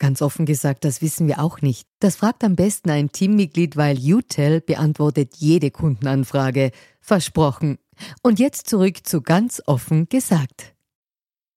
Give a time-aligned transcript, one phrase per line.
[0.00, 1.86] Ganz offen gesagt, das wissen wir auch nicht.
[2.00, 6.70] Das fragt am besten ein Teammitglied, weil UTEL beantwortet jede Kundenanfrage.
[7.02, 7.78] Versprochen.
[8.22, 10.74] Und jetzt zurück zu ganz offen gesagt.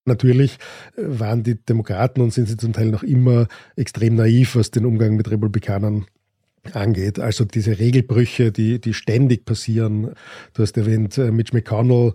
[0.05, 0.57] Natürlich
[0.97, 5.15] waren die Demokraten und sind sie zum Teil noch immer extrem naiv, was den Umgang
[5.15, 6.05] mit Republikanern
[6.71, 7.19] angeht.
[7.19, 10.13] Also diese Regelbrüche, die, die ständig passieren.
[10.53, 12.13] Du hast erwähnt, äh, Mitch McConnell,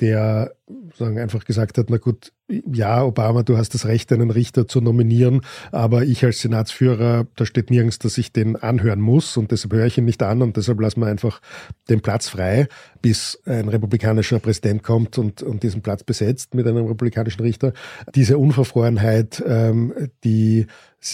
[0.00, 0.52] der
[0.96, 4.80] sagen, einfach gesagt hat, na gut, ja, Obama, du hast das Recht, einen Richter zu
[4.80, 9.72] nominieren, aber ich als Senatsführer, da steht nirgends, dass ich den anhören muss und deshalb
[9.72, 11.40] höre ich ihn nicht an und deshalb lassen wir einfach
[11.88, 12.68] den Platz frei,
[13.02, 17.72] bis ein republikanischer Präsident kommt und, und diesen Platz besetzt mit einem republikanischen Richter.
[18.14, 19.92] Diese Unverfrorenheit, ähm,
[20.24, 20.66] die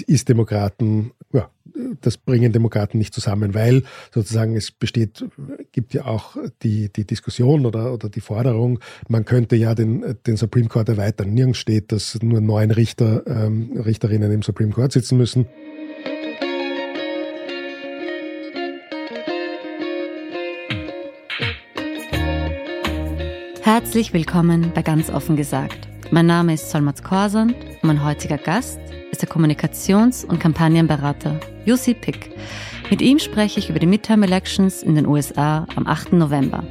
[0.07, 1.51] ist Demokraten, ja,
[2.01, 3.83] das bringen Demokraten nicht zusammen, weil
[4.15, 5.25] sozusagen es besteht,
[5.73, 10.37] gibt ja auch die, die Diskussion oder, oder die Forderung, man könnte ja den, den
[10.37, 15.19] Supreme Court erweitern nirgends steht, dass nur neun Richter, ähm, Richterinnen im Supreme Court sitzen
[15.19, 15.47] müssen.
[23.63, 25.89] Herzlich willkommen bei Ganz offen gesagt.
[26.13, 28.79] Mein Name ist Solmaz Korsand und mein heutiger Gast
[29.11, 32.31] ist der Kommunikations- und Kampagnenberater Jussi Pick.
[32.91, 36.13] Mit ihm spreche ich über die Midterm Elections in den USA am 8.
[36.13, 36.63] November.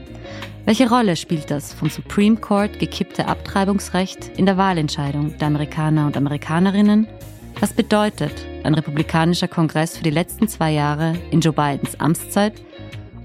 [0.64, 6.16] Welche Rolle spielt das vom Supreme Court gekippte Abtreibungsrecht in der Wahlentscheidung der Amerikaner und
[6.16, 7.06] Amerikanerinnen?
[7.60, 12.54] Was bedeutet ein republikanischer Kongress für die letzten zwei Jahre in Joe Bidens Amtszeit?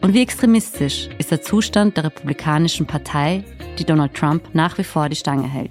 [0.01, 3.45] Und wie extremistisch ist der Zustand der Republikanischen Partei,
[3.79, 5.71] die Donald Trump nach wie vor die Stange hält?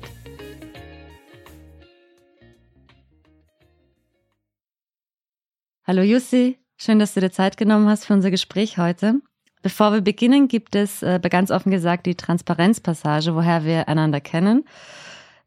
[5.89, 9.21] Hallo Jussi, schön, dass du dir Zeit genommen hast für unser Gespräch heute.
[9.63, 14.65] Bevor wir beginnen, gibt es äh, ganz offen gesagt die Transparenzpassage, woher wir einander kennen.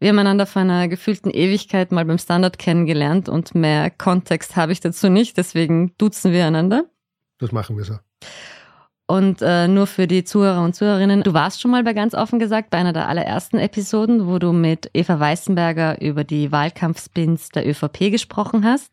[0.00, 4.72] Wir haben einander vor einer gefühlten Ewigkeit mal beim Standard kennengelernt und mehr Kontext habe
[4.72, 6.86] ich dazu nicht, deswegen duzen wir einander.
[7.38, 7.98] Das machen wir so.
[9.06, 12.40] Und äh, nur für die Zuhörer und Zuhörerinnen, du warst schon mal bei ganz offen
[12.40, 17.64] gesagt bei einer der allerersten Episoden, wo du mit Eva Weißenberger über die Wahlkampfspins der
[17.64, 18.90] ÖVP gesprochen hast.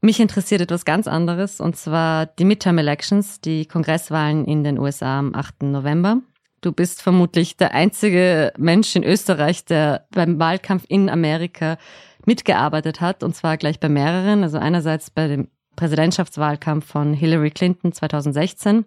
[0.00, 5.18] Mich interessiert etwas ganz anderes, und zwar die Midterm Elections, die Kongresswahlen in den USA
[5.18, 5.62] am 8.
[5.62, 6.18] November.
[6.60, 11.78] Du bist vermutlich der einzige Mensch in Österreich, der beim Wahlkampf in Amerika
[12.24, 14.42] mitgearbeitet hat, und zwar gleich bei mehreren.
[14.42, 18.84] Also einerseits bei dem Präsidentschaftswahlkampf von Hillary Clinton 2016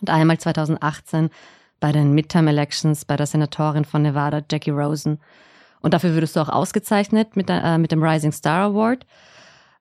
[0.00, 1.30] und einmal 2018
[1.78, 5.18] bei den Midterm Elections bei der Senatorin von Nevada, Jackie Rosen.
[5.80, 9.06] Und dafür würdest du auch ausgezeichnet mit, äh, mit dem Rising Star Award.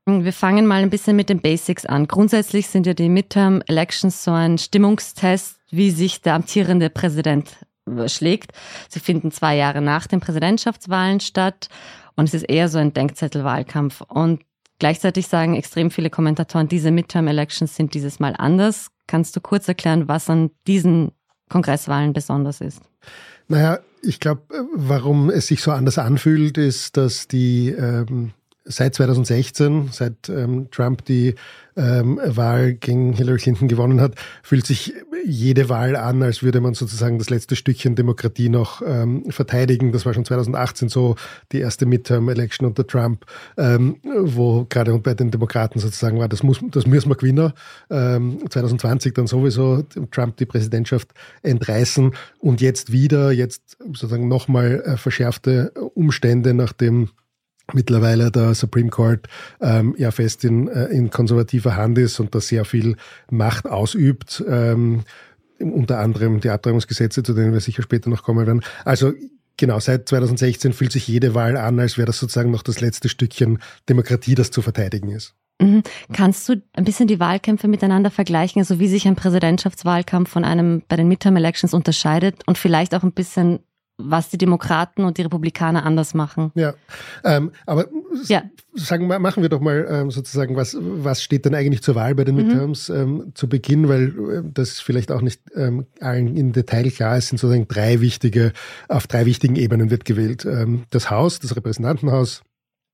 [0.09, 2.07] Wir fangen mal ein bisschen mit den Basics an.
[2.07, 7.57] Grundsätzlich sind ja die Midterm Elections so ein Stimmungstest, wie sich der amtierende Präsident
[8.07, 8.51] schlägt.
[8.89, 11.69] Sie finden zwei Jahre nach den Präsidentschaftswahlen statt
[12.15, 14.01] und es ist eher so ein Denkzettelwahlkampf.
[14.01, 14.41] Und
[14.79, 18.87] gleichzeitig sagen extrem viele Kommentatoren, diese Midterm Elections sind dieses Mal anders.
[19.07, 21.11] Kannst du kurz erklären, was an diesen
[21.49, 22.81] Kongresswahlen besonders ist?
[23.47, 24.43] Naja, ich glaube,
[24.75, 28.33] warum es sich so anders anfühlt, ist, dass die ähm,
[28.69, 31.35] seit 2016, seit ähm, Trump die
[31.75, 34.13] ähm, Wahl gegen Hillary Clinton gewonnen hat,
[34.43, 34.93] fühlt sich
[35.25, 39.91] jede Wahl an, als würde man sozusagen das letzte Stückchen Demokratie noch ähm, verteidigen.
[39.91, 41.15] Das war schon 2018 so,
[41.51, 43.25] die erste Midterm-Election unter Trump,
[43.57, 47.53] ähm, wo gerade bei den Demokraten sozusagen war, das, muss, das müssen wir gewinnen.
[47.89, 51.09] Ähm, 2020 dann sowieso Trump die Präsidentschaft
[51.41, 57.09] entreißen und jetzt wieder, jetzt sozusagen nochmal äh, verschärfte Umstände, nachdem
[57.73, 59.27] mittlerweile der Supreme Court
[59.61, 62.95] ähm, ja fest in, äh, in konservativer Hand ist und da sehr viel
[63.29, 65.01] Macht ausübt, ähm,
[65.59, 68.61] unter anderem die Abtreibungsgesetze, zu denen wir sicher später noch kommen werden.
[68.85, 69.13] Also
[69.57, 73.09] genau, seit 2016 fühlt sich jede Wahl an, als wäre das sozusagen noch das letzte
[73.09, 75.35] Stückchen Demokratie, das zu verteidigen ist.
[75.61, 75.83] Mhm.
[76.13, 80.83] Kannst du ein bisschen die Wahlkämpfe miteinander vergleichen, also wie sich ein Präsidentschaftswahlkampf von einem
[80.87, 83.59] bei den Midterm Elections unterscheidet und vielleicht auch ein bisschen
[83.99, 86.51] was die Demokraten und die Republikaner anders machen.
[86.55, 86.73] Ja,
[87.23, 87.87] ähm, aber
[88.27, 88.43] ja.
[88.73, 92.15] sagen wir, machen wir doch mal ähm, sozusagen, was, was steht denn eigentlich zur Wahl
[92.15, 92.47] bei den mhm.
[92.47, 97.17] Midterms ähm, zu Beginn, weil äh, das vielleicht auch nicht ähm, allen in Detail klar
[97.17, 98.53] ist, sind sozusagen drei wichtige,
[98.87, 100.45] auf drei wichtigen Ebenen wird gewählt.
[100.45, 102.41] Ähm, das Haus, das Repräsentantenhaus,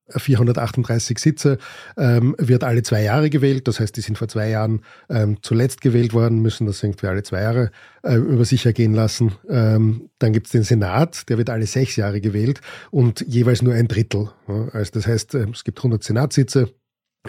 [0.09, 1.57] 438 Sitze,
[1.97, 3.67] ähm, wird alle zwei Jahre gewählt.
[3.67, 7.23] Das heißt, die sind vor zwei Jahren ähm, zuletzt gewählt worden, müssen das irgendwie alle
[7.23, 7.71] zwei Jahre
[8.03, 9.33] äh, über sich ergehen lassen.
[9.49, 12.61] Ähm, dann gibt es den Senat, der wird alle sechs Jahre gewählt
[12.91, 14.29] und jeweils nur ein Drittel.
[14.47, 16.69] Ja, also das heißt, äh, es gibt 100 Senatssitze.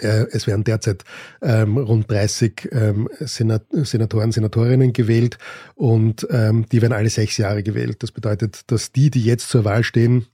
[0.01, 1.03] Äh, es werden derzeit
[1.41, 5.39] ähm, rund 30 ähm, Senat Senatoren, Senatorinnen gewählt
[5.73, 8.03] und ähm, die werden alle sechs Jahre gewählt.
[8.03, 10.27] Das bedeutet, dass die, die jetzt zur Wahl stehen,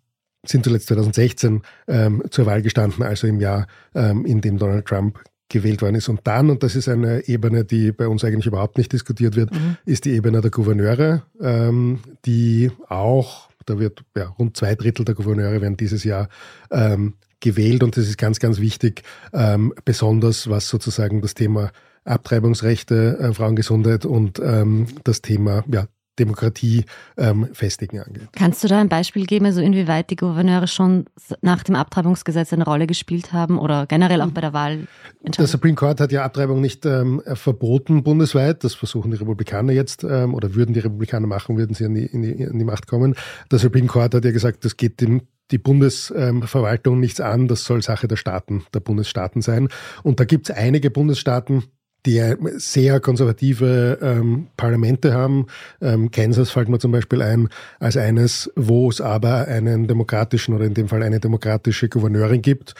[0.45, 5.19] sind zuletzt 2016 ähm, zur Wahl gestanden, also im Jahr, ähm, in dem Donald Trump
[5.49, 6.09] gewählt worden ist.
[6.09, 9.51] Und dann, und das ist eine Ebene, die bei uns eigentlich überhaupt nicht diskutiert wird,
[9.51, 9.77] mhm.
[9.85, 15.15] ist die Ebene der Gouverneure, ähm, die auch, da wird ja, rund zwei Drittel der
[15.15, 16.27] Gouverneure werden dieses Jahr
[16.71, 19.03] ähm, gewählt und das ist ganz, ganz wichtig,
[19.33, 21.71] ähm, besonders was sozusagen das Thema
[22.05, 25.85] Abtreibungsrechte, äh, Frauengesundheit und ähm, das Thema ja,
[26.19, 26.86] Demokratie
[27.18, 28.27] ähm, festigen angeht.
[28.33, 31.06] Kannst du da ein Beispiel geben, also inwieweit die Gouverneure schon
[31.42, 34.88] nach dem Abtreibungsgesetz eine Rolle gespielt haben oder generell auch bei der Wahl?
[35.21, 38.63] Der Supreme Court hat ja Abtreibung nicht ähm, verboten bundesweit.
[38.63, 42.06] Das versuchen die Republikaner jetzt ähm, oder würden die Republikaner machen, würden sie in die,
[42.06, 43.15] in, die, in die Macht kommen.
[43.51, 45.21] Der Supreme Court hat ja gesagt, das geht dem
[45.51, 49.68] die Bundesverwaltung nichts an, das soll Sache der Staaten, der Bundesstaaten sein.
[50.01, 51.63] Und da gibt es einige Bundesstaaten,
[52.05, 52.21] die
[52.57, 55.47] sehr konservative ähm, Parlamente haben.
[55.81, 60.65] Ähm, Kansas fällt mir zum Beispiel ein als eines, wo es aber einen demokratischen oder
[60.65, 62.75] in dem Fall eine demokratische Gouverneurin gibt.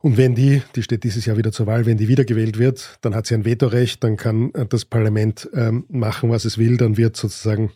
[0.00, 3.14] Und wenn die, die steht dieses Jahr wieder zur Wahl, wenn die wiedergewählt wird, dann
[3.14, 7.16] hat sie ein Vetorecht, dann kann das Parlament ähm, machen, was es will, dann wird
[7.16, 7.70] sozusagen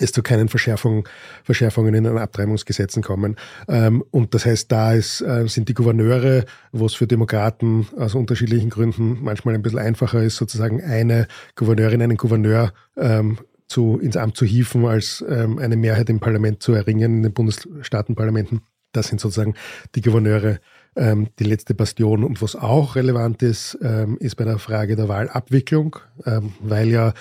[0.00, 1.08] es zu keinen Verschärfung,
[1.44, 3.36] Verschärfungen in den Abtreibungsgesetzen kommen.
[3.68, 8.14] Ähm, und das heißt, da ist, äh, sind die Gouverneure, wo es für Demokraten aus
[8.14, 14.16] unterschiedlichen Gründen manchmal ein bisschen einfacher ist, sozusagen eine Gouverneurin, einen Gouverneur ähm, zu, ins
[14.16, 18.62] Amt zu hieven, als ähm, eine Mehrheit im Parlament zu erringen, in den Bundesstaatenparlamenten.
[18.92, 19.54] Das sind sozusagen
[19.94, 20.60] die Gouverneure,
[20.94, 22.24] die letzte Bastion.
[22.24, 23.72] Und was auch relevant ist,
[24.18, 25.96] ist bei der Frage der Wahlabwicklung,
[26.60, 27.14] weil ja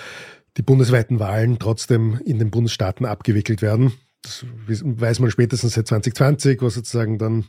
[0.58, 3.94] die bundesweiten Wahlen trotzdem in den Bundesstaaten abgewickelt werden.
[4.24, 7.46] Das weiß man spätestens seit 2020, wo sozusagen dann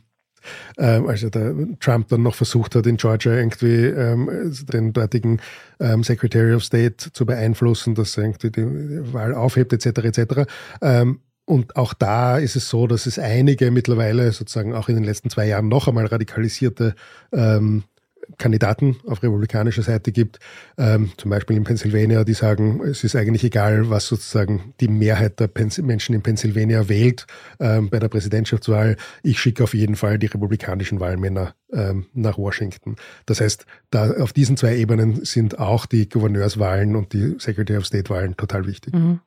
[0.77, 4.29] ähm, also der Trump dann noch versucht hat, in Georgia irgendwie ähm,
[4.71, 5.39] den dortigen
[5.79, 9.87] ähm, Secretary of State zu beeinflussen, dass er irgendwie die Wahl aufhebt, etc.
[10.03, 10.51] etc.
[10.81, 15.03] Ähm, und auch da ist es so, dass es einige mittlerweile sozusagen auch in den
[15.03, 16.95] letzten zwei Jahren noch einmal radikalisierte
[17.33, 17.83] ähm,
[18.37, 20.39] Kandidaten auf republikanischer Seite gibt,
[20.77, 25.39] ähm, zum Beispiel in Pennsylvania, die sagen, es ist eigentlich egal, was sozusagen die Mehrheit
[25.39, 27.25] der Pens Menschen in Pennsylvania wählt
[27.59, 28.97] ähm, bei der Präsidentschaftswahl.
[29.23, 32.95] Ich schicke auf jeden Fall die republikanischen Wahlmänner ähm, nach Washington.
[33.25, 37.85] Das heißt, da auf diesen zwei Ebenen sind auch die Gouverneurswahlen und die Secretary of
[37.85, 38.93] State Wahlen total wichtig.
[38.93, 39.19] Mhm.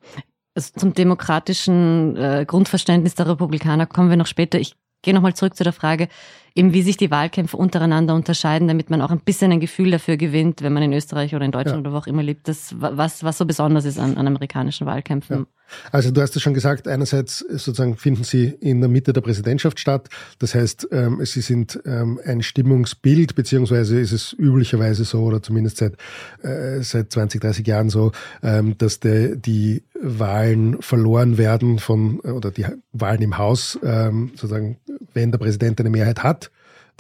[0.55, 4.59] Also zum demokratischen äh, Grundverständnis der Republikaner kommen wir noch später.
[4.59, 6.09] Ich gehe nochmal zurück zu der Frage,
[6.55, 10.17] eben wie sich die Wahlkämpfe untereinander unterscheiden, damit man auch ein bisschen ein Gefühl dafür
[10.17, 11.91] gewinnt, wenn man in Österreich oder in Deutschland ja.
[11.91, 15.37] oder wo auch immer lebt, das, was, was so besonders ist an, an amerikanischen Wahlkämpfen.
[15.41, 15.47] Ja.
[15.91, 19.81] Also du hast es schon gesagt, einerseits sozusagen finden sie in der Mitte der Präsidentschaft
[19.81, 20.09] statt.
[20.39, 25.79] Das heißt, ähm, sie sind ähm, ein Stimmungsbild, beziehungsweise ist es üblicherweise so, oder zumindest
[25.79, 25.97] seit,
[26.43, 28.13] äh, seit 20, 30 Jahren so,
[28.43, 34.79] ähm, dass der, die Wahlen verloren werden von, oder die Wahlen im Haus, ähm, sozusagen,
[35.15, 36.51] wenn der Präsident eine Mehrheit hat,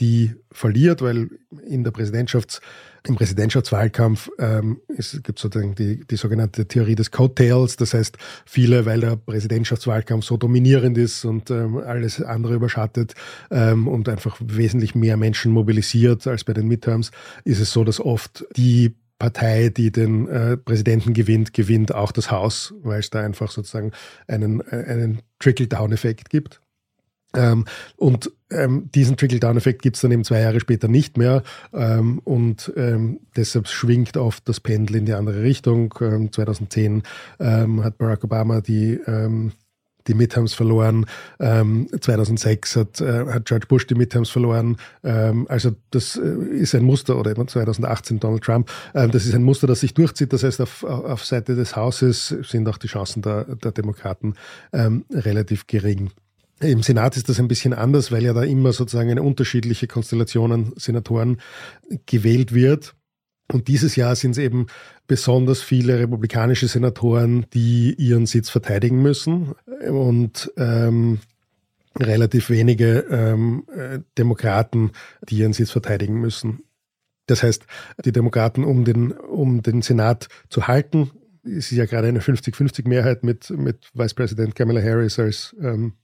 [0.00, 1.30] die verliert, weil
[1.66, 2.60] in der Präsidentschafts-
[3.08, 7.76] im Präsidentschaftswahlkampf ähm, es gibt sozusagen die, die sogenannte Theorie des Coattails.
[7.76, 13.14] Das heißt, viele, weil der Präsidentschaftswahlkampf so dominierend ist und ähm, alles andere überschattet
[13.50, 17.10] ähm, und einfach wesentlich mehr Menschen mobilisiert als bei den Midterms,
[17.44, 22.30] ist es so, dass oft die Partei, die den äh, Präsidenten gewinnt, gewinnt auch das
[22.30, 23.92] Haus, weil es da einfach sozusagen
[24.26, 26.60] einen, äh, einen Trickle-Down-Effekt gibt.
[27.34, 27.64] Ähm,
[27.96, 31.42] und ähm, diesen Trickle-Down-Effekt gibt es dann eben zwei Jahre später nicht mehr.
[31.72, 35.92] Ähm, und ähm, deshalb schwingt oft das Pendel in die andere Richtung.
[35.92, 37.02] 2010
[37.40, 39.52] ähm, hat Barack Obama die ähm,
[40.06, 41.06] die Midterms verloren.
[41.40, 44.76] Ähm, 2006 hat, äh, hat George Bush die Midterms verloren.
[45.02, 49.42] Ähm, also das äh, ist ein Muster, oder 2018 Donald Trump, ähm, das ist ein
[49.42, 50.32] Muster, das sich durchzieht.
[50.32, 54.34] Das heißt, auf, auf Seite des Hauses sind auch die Chancen der, der Demokraten
[54.72, 56.10] ähm, relativ gering.
[56.60, 60.52] Im Senat ist das ein bisschen anders, weil ja da immer sozusagen eine unterschiedliche Konstellation
[60.52, 61.38] an Senatoren
[62.06, 62.94] gewählt wird.
[63.52, 64.66] Und dieses Jahr sind es eben
[65.06, 69.54] besonders viele republikanische Senatoren, die ihren Sitz verteidigen müssen
[69.88, 71.20] und ähm,
[71.98, 74.90] relativ wenige ähm, äh, Demokraten,
[75.28, 76.64] die ihren Sitz verteidigen müssen.
[77.26, 77.66] Das heißt,
[78.04, 81.10] die Demokraten, um den, um den Senat zu halten,
[81.42, 85.94] ist ja gerade eine 50-50-Mehrheit mit, mit Vice President Kamala Harris als, ähm,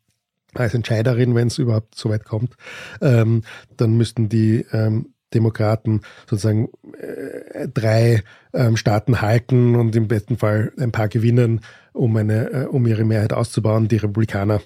[0.55, 2.55] als Entscheiderin, wenn es überhaupt so weit kommt,
[3.01, 3.43] ähm,
[3.77, 8.23] dann müssten die ähm, Demokraten sozusagen äh, drei
[8.53, 11.61] ähm, Staaten halten und im besten Fall ein paar gewinnen,
[11.93, 13.89] um, eine, äh, um ihre Mehrheit auszubauen.
[13.89, 14.61] Die Republikaner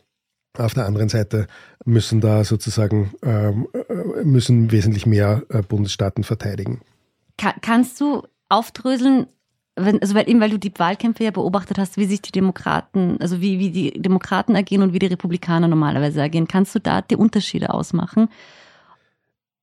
[0.59, 1.47] auf der anderen Seite
[1.85, 6.81] müssen da sozusagen ähm, äh, müssen wesentlich mehr äh, Bundesstaaten verteidigen.
[7.37, 9.27] Kann, kannst du aufdröseln,
[9.77, 13.19] wenn, also weil, eben weil du die Wahlkämpfe ja beobachtet hast, wie sich die Demokraten,
[13.21, 17.03] also wie, wie die Demokraten agieren und wie die Republikaner normalerweise agieren, kannst du da
[17.03, 18.29] die Unterschiede ausmachen?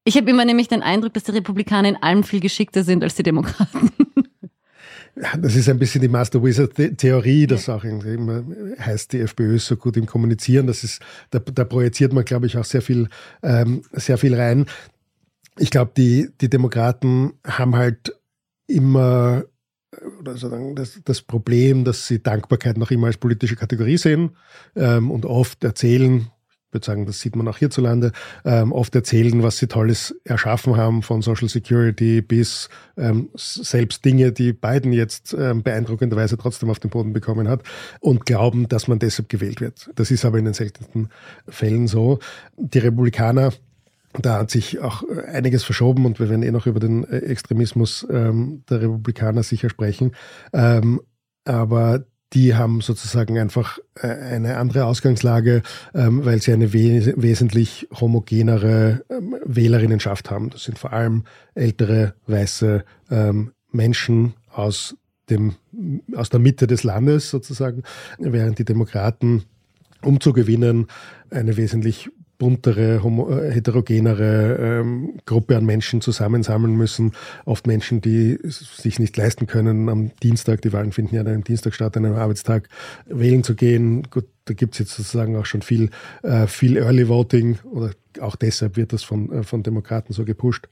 [0.06, 3.16] Ich habe immer nämlich den Eindruck, dass die Republikaner in allem viel geschickter sind als
[3.16, 3.92] die Demokraten.
[5.40, 7.76] Das ist ein bisschen die Master Wizard Theorie, das ja.
[7.76, 8.44] auch immer
[8.80, 10.66] heißt, die FPÖ ist so gut im Kommunizieren.
[10.66, 13.08] Das ist, da, da projiziert man, glaube ich, auch sehr viel,
[13.44, 14.66] ähm, sehr viel rein.
[15.60, 18.12] Ich glaube, die, die Demokraten haben halt
[18.66, 19.46] immer
[20.20, 24.32] oder sozusagen das, das Problem, dass sie Dankbarkeit noch immer als politische Kategorie sehen
[24.76, 26.30] ähm, und oft erzählen,
[26.74, 28.12] würde sagen, das sieht man auch hierzulande,
[28.46, 34.32] ähm, oft erzählen, was sie Tolles erschaffen haben, von Social Security bis ähm, selbst Dinge,
[34.32, 37.64] die Biden jetzt ähm, beeindruckenderweise trotzdem auf den Boden bekommen hat
[38.00, 39.90] und glauben, dass man deshalb gewählt wird.
[39.96, 41.10] Das ist aber in den seltensten
[41.48, 42.20] Fällen so.
[42.58, 43.52] Die Republikaner
[44.22, 48.64] da hat sich auch einiges verschoben und wir werden eh noch über den Extremismus ähm,
[48.70, 50.12] der Republikaner sicher sprechen.
[50.54, 51.02] Ähm,
[51.46, 55.62] aber die haben sozusagen einfach äh, eine andere Ausgangslage,
[55.94, 60.50] ähm, weil sie eine we wesentlich homogenere ähm, Wählerinnenschaft haben.
[60.50, 61.24] Das sind vor allem
[61.54, 64.96] ältere, weiße ähm, Menschen aus
[65.30, 65.56] dem,
[66.16, 67.84] aus der Mitte des Landes sozusagen,
[68.18, 69.44] während die Demokraten
[70.02, 70.88] um zu gewinnen,
[71.30, 72.10] eine wesentlich
[72.44, 77.14] buntere, äh, heterogenere ähm, Gruppe an Menschen zusammensammeln müssen.
[77.46, 81.44] Oft Menschen, die sich nicht leisten können, am Dienstag, die Wahlen finden ja an einem
[81.46, 82.68] Dienstag statt, an einem Arbeitstag,
[83.06, 84.04] wählen zu gehen.
[84.10, 85.90] Gut, da gibt es jetzt sozusagen auch schon viel,
[86.22, 90.68] äh, viel Early Voting oder auch deshalb wird das von, äh, von Demokraten so gepusht.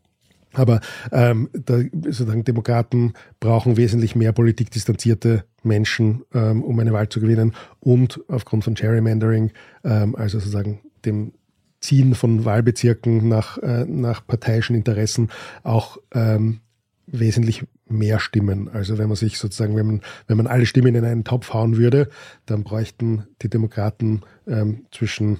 [0.53, 0.81] Aber
[1.13, 7.53] ähm, da, sozusagen Demokraten brauchen wesentlich mehr politikdistanzierte Menschen, ähm, um eine Wahl zu gewinnen
[7.79, 9.51] und aufgrund von Gerrymandering,
[9.85, 11.31] ähm, also sozusagen dem
[11.81, 15.29] Ziehen von Wahlbezirken nach, äh, nach parteiischen Interessen
[15.63, 16.61] auch ähm,
[17.07, 18.69] wesentlich mehr Stimmen.
[18.69, 21.77] Also wenn man sich sozusagen, wenn man, wenn man alle Stimmen in einen Topf hauen
[21.77, 22.09] würde,
[22.45, 25.39] dann bräuchten die Demokraten ähm, zwischen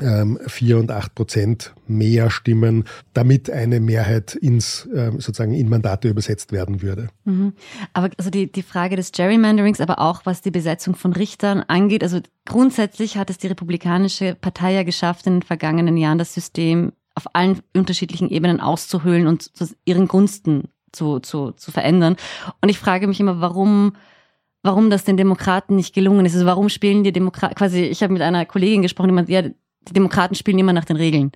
[0.00, 6.08] ähm, vier und acht Prozent mehr Stimmen, damit eine Mehrheit ins ähm, sozusagen in Mandate
[6.08, 7.08] übersetzt werden würde.
[7.24, 7.52] Mhm.
[7.92, 12.02] Aber also die, die Frage des Gerrymanderings, aber auch was die Besetzung von Richtern angeht,
[12.02, 16.92] also grundsätzlich hat es die Republikanische Partei ja geschafft, in den vergangenen Jahren das System
[17.14, 22.16] auf allen unterschiedlichen Ebenen auszuhöhlen und zu ihren Gunsten zu, zu, zu verändern.
[22.60, 23.92] Und ich frage mich immer, warum
[24.62, 26.34] warum das den Demokraten nicht gelungen ist.
[26.34, 29.42] Also warum spielen die Demokraten, quasi, ich habe mit einer Kollegin gesprochen, die meint, ja,
[29.88, 31.32] die Demokraten spielen immer nach den Regeln.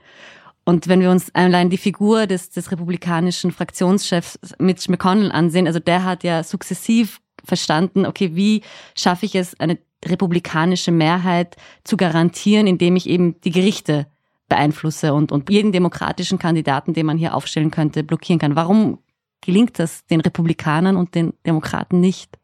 [0.64, 5.78] Und wenn wir uns allein die Figur des, des republikanischen Fraktionschefs Mitch McConnell ansehen, also
[5.78, 8.62] der hat ja sukzessiv verstanden, okay, wie
[8.96, 14.06] schaffe ich es, eine republikanische Mehrheit zu garantieren, indem ich eben die Gerichte
[14.48, 18.56] beeinflusse und, und jeden demokratischen Kandidaten, den man hier aufstellen könnte, blockieren kann.
[18.56, 18.98] Warum
[19.40, 22.38] gelingt das den Republikanern und den Demokraten nicht?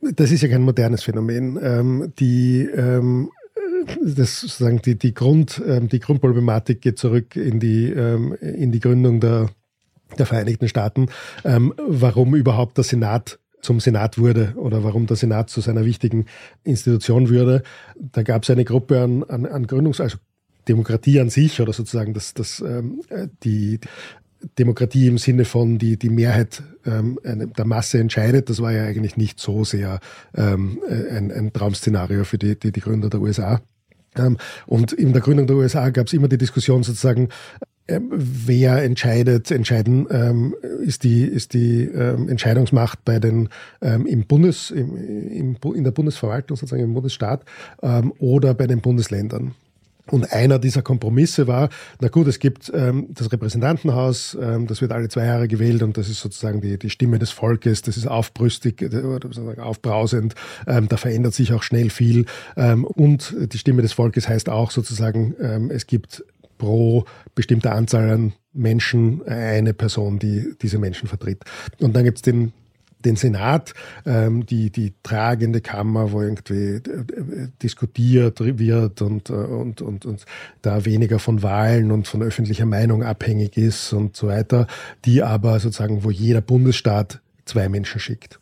[0.00, 1.58] Das ist ja kein modernes Phänomen.
[1.62, 3.30] Ähm, die ähm,
[4.02, 8.80] das sozusagen die, die, Grund, ähm, die Grundproblematik geht zurück in die, ähm, in die
[8.80, 9.50] Gründung der,
[10.18, 11.06] der Vereinigten Staaten,
[11.44, 16.26] ähm, warum überhaupt der Senat zum Senat wurde oder warum der Senat zu seiner wichtigen
[16.64, 17.62] Institution würde.
[17.96, 20.18] Da gab es eine Gruppe an, an, an Gründungs-, also
[20.68, 22.62] Demokratie an sich oder sozusagen das, das,
[23.42, 23.80] die,
[24.58, 29.40] Demokratie im Sinne von die, die Mehrheit der Masse entscheidet, das war ja eigentlich nicht
[29.40, 30.00] so sehr
[30.34, 33.62] ähm, ein, ein Traum-Szenario für die, die, die Gründer der USA.
[34.16, 37.28] Ähm, und in der Gründung der USA gab es immer die Diskussion sozusagen,
[37.86, 43.48] ähm, wer entscheidet, entscheiden ähm, ist die, ist die ähm, Entscheidungsmacht bei den
[43.80, 47.44] im Bundes, im, in der Bundesverwaltung, sozusagen im Bundesstaat
[48.18, 49.54] oder bei den Bundesländern.
[50.10, 51.70] Und einer dieser Kompromisse war,
[52.00, 55.96] na gut, es gibt ähm, das Repräsentantenhaus, ähm, das wird alle zwei Jahre gewählt und
[55.96, 60.34] das ist sozusagen die, die Stimme des Volkes, das ist aufbrüstig äh, sozusagen aufbrausend,
[60.66, 62.26] ähm, da verändert sich auch schnell viel.
[62.56, 66.22] Ähm, und die Stimme des Volkes heißt auch sozusagen, ähm, es gibt
[66.58, 71.42] pro bestimmte Anzahl an Menschen eine Person, die diese Menschen vertritt.
[71.80, 72.52] Und dann gibt's den
[73.04, 73.74] den Senat,
[74.06, 76.80] ähm, die, die tragende Kammer, wo irgendwie äh,
[77.62, 80.24] diskutiert wird und, äh, und, und, und
[80.62, 84.66] da weniger von Wahlen und von öffentlicher Meinung abhängig ist und so weiter,
[85.04, 88.40] die aber sozusagen, wo jeder Bundesstaat zwei Menschen schickt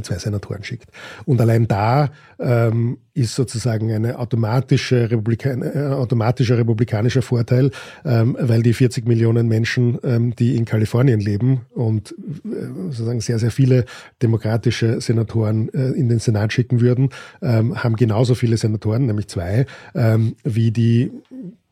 [0.00, 0.88] zwei Senatoren schickt.
[1.24, 7.70] Und allein da ähm, ist sozusagen eine automatische Republikan äh, automatischer republikanischer Vorteil,
[8.04, 12.12] ähm, weil die 40 Millionen Menschen, ähm, die in Kalifornien leben und
[12.44, 13.84] äh, sozusagen sehr, sehr viele
[14.22, 17.10] demokratische Senatoren äh, in den Senat schicken würden,
[17.42, 21.10] ähm, haben genauso viele Senatoren, nämlich zwei, ähm, wie die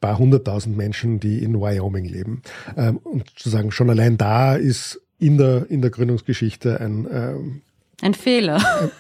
[0.01, 2.43] paar hunderttausend Menschen, die in Wyoming leben.
[2.77, 7.63] Ähm, und sozusagen schon allein da ist in der, in der Gründungsgeschichte ein ähm,
[8.03, 8.91] ein Fehler.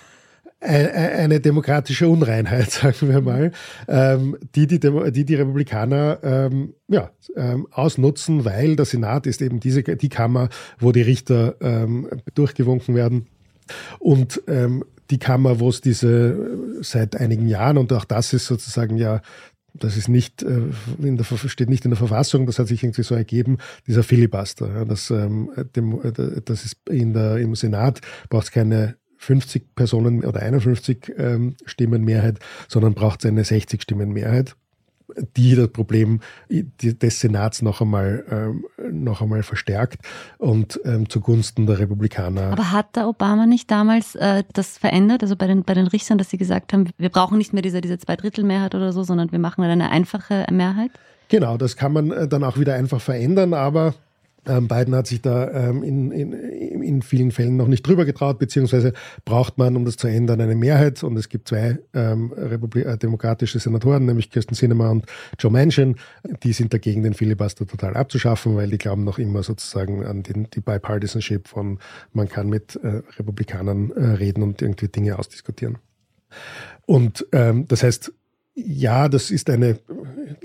[0.62, 3.52] Eine demokratische Unreinheit, sagen wir mal,
[3.88, 9.58] ähm, die, die, die die Republikaner ähm, ja, ähm, ausnutzen, weil der Senat ist eben
[9.58, 13.26] diese, die Kammer, wo die Richter ähm, durchgewunken werden.
[14.00, 18.98] Und ähm, die Kammer, wo es diese seit einigen Jahren, und auch das ist sozusagen
[18.98, 19.22] ja
[19.74, 20.60] das ist nicht äh,
[20.98, 24.84] in der, steht nicht in der Verfassung, das hat sich irgendwie so ergeben, dieser Filibuster.
[24.84, 30.40] Das, ähm, äh, das ist in der, im Senat braucht es keine 50 Personen oder
[30.40, 34.56] 51 ähm, Stimmen Mehrheit, sondern braucht es eine 60 Stimmen Mehrheit
[35.36, 39.98] die das Problem des Senats noch einmal, ähm, noch einmal verstärkt
[40.38, 42.52] und ähm, zugunsten der Republikaner.
[42.52, 46.18] Aber hat der Obama nicht damals äh, das verändert, also bei den, bei den Richtern,
[46.18, 49.38] dass sie gesagt haben, wir brauchen nicht mehr diese, diese Zweidrittelmehrheit oder so, sondern wir
[49.38, 50.90] machen eine einfache Mehrheit?
[51.28, 53.94] Genau, das kann man äh, dann auch wieder einfach verändern, aber
[54.46, 56.32] ähm, Biden hat sich da ähm, in, in,
[56.82, 58.92] in vielen Fällen noch nicht drüber getraut, beziehungsweise
[59.24, 61.02] braucht man, um das zu ändern, eine Mehrheit.
[61.02, 65.06] Und es gibt zwei ähm, Republik äh, demokratische Senatoren, nämlich Kirsten Sinema und
[65.38, 65.96] Joe Manchin.
[66.42, 70.48] Die sind dagegen, den Filibuster total abzuschaffen, weil die glauben noch immer sozusagen an den,
[70.50, 71.78] die Bipartisanship von,
[72.12, 75.78] man kann mit äh, Republikanern äh, reden und irgendwie Dinge ausdiskutieren.
[76.86, 78.12] Und ähm, das heißt,
[78.66, 79.78] ja, das ist eine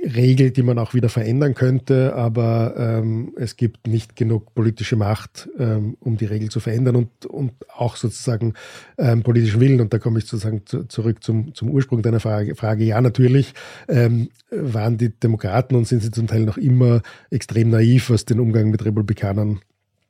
[0.04, 5.50] Regel, die man auch wieder verändern könnte, aber ähm, es gibt nicht genug politische Macht,
[5.58, 8.54] ähm, um die Regel zu verändern und, und auch sozusagen
[8.98, 9.82] ähm, politischen Willen.
[9.82, 12.56] Und da komme ich sozusagen zu, zurück zum, zum Ursprung deiner Frage.
[12.56, 12.84] Frage.
[12.84, 13.54] Ja, natürlich
[13.88, 18.40] ähm, waren die Demokraten und sind sie zum Teil noch immer extrem naiv, was den
[18.40, 19.60] Umgang mit Republikanern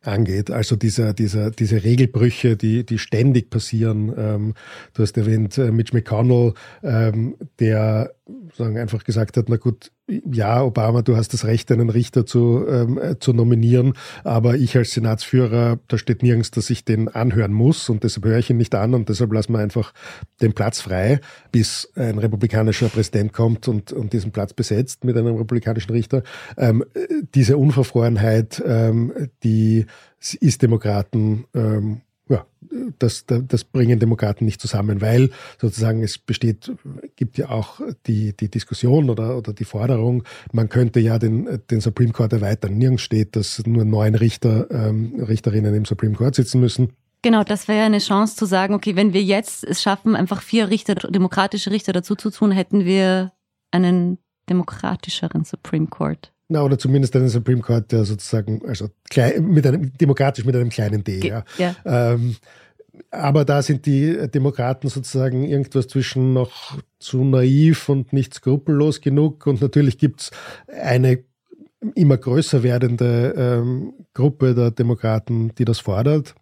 [0.07, 0.51] angeht.
[0.51, 4.13] Also dieser, dieser, diese Regelbrüche, die, die ständig passieren.
[4.17, 4.53] Ähm,
[4.93, 8.13] du hast erwähnt, äh, Mitch McConnell, ähm, der
[8.55, 12.65] sagen, einfach gesagt hat, na gut, ja, Obama, du hast das Recht, einen Richter zu,
[12.67, 17.53] ähm, äh, zu nominieren, aber ich als Senatsführer, da steht nirgends, dass ich den anhören
[17.53, 19.93] muss und deshalb höre ich ihn nicht an und deshalb lassen wir einfach
[20.41, 21.19] den Platz frei,
[21.51, 26.21] bis ein republikanischer Präsident kommt und, und diesen Platz besetzt mit einem republikanischen Richter.
[26.55, 26.83] Ähm,
[27.33, 29.11] diese Unverfrorenheit, ähm,
[29.43, 29.87] die
[30.39, 32.45] ist Demokraten ähm, ja,
[32.99, 36.71] das, das bringen Demokraten nicht zusammen, weil sozusagen es besteht,
[37.15, 41.81] gibt ja auch die, die Diskussion oder, oder die Forderung, man könnte ja den, den
[41.81, 42.77] Supreme Court erweitern.
[42.77, 46.93] Nirgends steht, dass nur neun Richter, ähm, Richterinnen im Supreme Court sitzen müssen.
[47.21, 50.69] Genau, das wäre eine Chance zu sagen, okay, wenn wir jetzt es schaffen, einfach vier
[50.69, 53.31] Richter, demokratische Richter dazu zu tun, hätten wir
[53.71, 56.34] einen demokratischeren Supreme Court.
[56.47, 60.69] Na, oder zumindest einen Supreme Court, der sozusagen, also klein, mit einem, demokratisch mit einem
[60.69, 61.43] kleinen D, Ge ja.
[61.57, 61.75] ja.
[61.85, 62.35] Ähm,
[63.11, 69.47] aber da sind die Demokraten sozusagen irgendwas zwischen noch zu naiv und nicht skrupellos genug.
[69.47, 70.31] Und natürlich gibt's
[70.67, 71.23] eine
[71.93, 76.35] immer größer werdende ähm, Gruppe der Demokraten, die das fordert.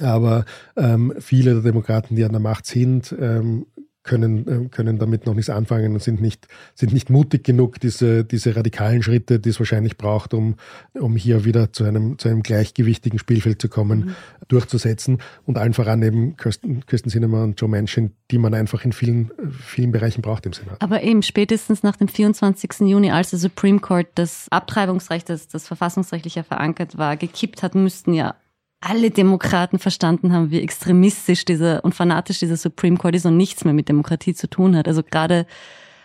[0.00, 0.44] Aber
[0.76, 3.66] ähm, viele der Demokraten, die an der Macht sind, ähm,
[4.02, 8.24] können, äh, können damit noch nichts anfangen und sind nicht, sind nicht mutig genug, diese,
[8.24, 10.56] diese radikalen Schritte, die es wahrscheinlich braucht, um,
[10.94, 14.14] um hier wieder zu einem, zu einem gleichgewichtigen Spielfeld zu kommen, mhm.
[14.48, 15.18] durchzusetzen.
[15.46, 19.30] Und allen voran eben Kirsten, Kirsten Sinema und Joe Manchin, die man einfach in vielen,
[19.50, 20.80] vielen Bereichen braucht im Senat.
[20.80, 22.80] Aber eben spätestens nach dem 24.
[22.80, 27.74] Juni, als der Supreme Court das Abtreibungsrecht, das, das verfassungsrechtlich ja verankert war, gekippt hat,
[27.74, 28.34] müssten ja
[28.82, 33.64] alle Demokraten verstanden haben, wie extremistisch dieser und fanatisch dieser Supreme Court ist und nichts
[33.64, 34.88] mehr mit Demokratie zu tun hat.
[34.88, 35.46] Also gerade,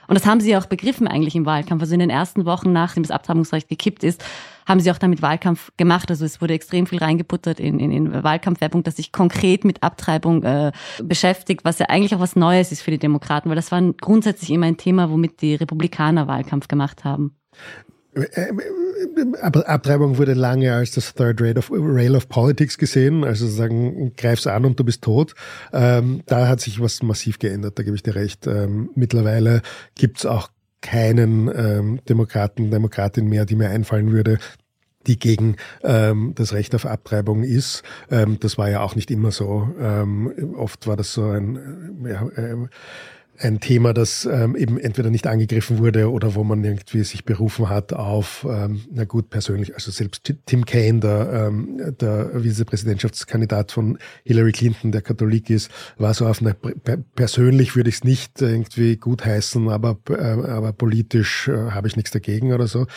[0.08, 1.82] und das haben sie auch begriffen eigentlich im Wahlkampf.
[1.82, 4.24] Also in den ersten Wochen, nachdem das Abtreibungsrecht gekippt ist,
[4.68, 6.12] haben sie auch damit Wahlkampf gemacht.
[6.12, 10.44] Also es wurde extrem viel reingebuttert in, in, in Wahlkampfwerbung, dass sich konkret mit Abtreibung
[10.44, 10.72] äh,
[11.04, 14.52] beschäftigt, was ja eigentlich auch was Neues ist für die Demokraten, weil das war grundsätzlich
[14.52, 17.36] immer ein Thema, womit die Republikaner Wahlkampf gemacht haben.
[19.42, 24.14] Aber Abtreibung wurde lange als das Third Rail of, Rail of Politics gesehen, also sagen,
[24.16, 25.36] greif's an und du bist tot.
[25.74, 28.48] Ähm, da hat sich was massiv geändert, da gebe ich dir recht.
[28.48, 29.62] Ähm, mittlerweile
[29.96, 30.50] gibt's auch
[30.82, 34.38] keinen ähm, Demokraten, Demokratin mehr, die mir einfallen würde,
[35.08, 37.84] die gegen ähm, das Recht auf Abtreibung ist.
[38.12, 39.70] Ähm, das war ja auch nicht immer so.
[39.80, 42.68] Ähm, oft war das so ein, äh, ja, äh,
[43.40, 47.70] ein Thema, das ähm, eben entweder nicht angegriffen wurde oder wo man irgendwie sich berufen
[47.70, 53.98] hat auf, ähm, na gut, persönlich, also selbst Tim Kaine, der, ähm, der Vizepräsidentschaftskandidat von
[54.24, 56.56] Hillary Clinton, der Katholik ist, war so auf einer,
[57.16, 62.12] persönlich würde ich es nicht irgendwie gutheißen, aber, äh, aber politisch äh, habe ich nichts
[62.12, 62.88] dagegen oder so.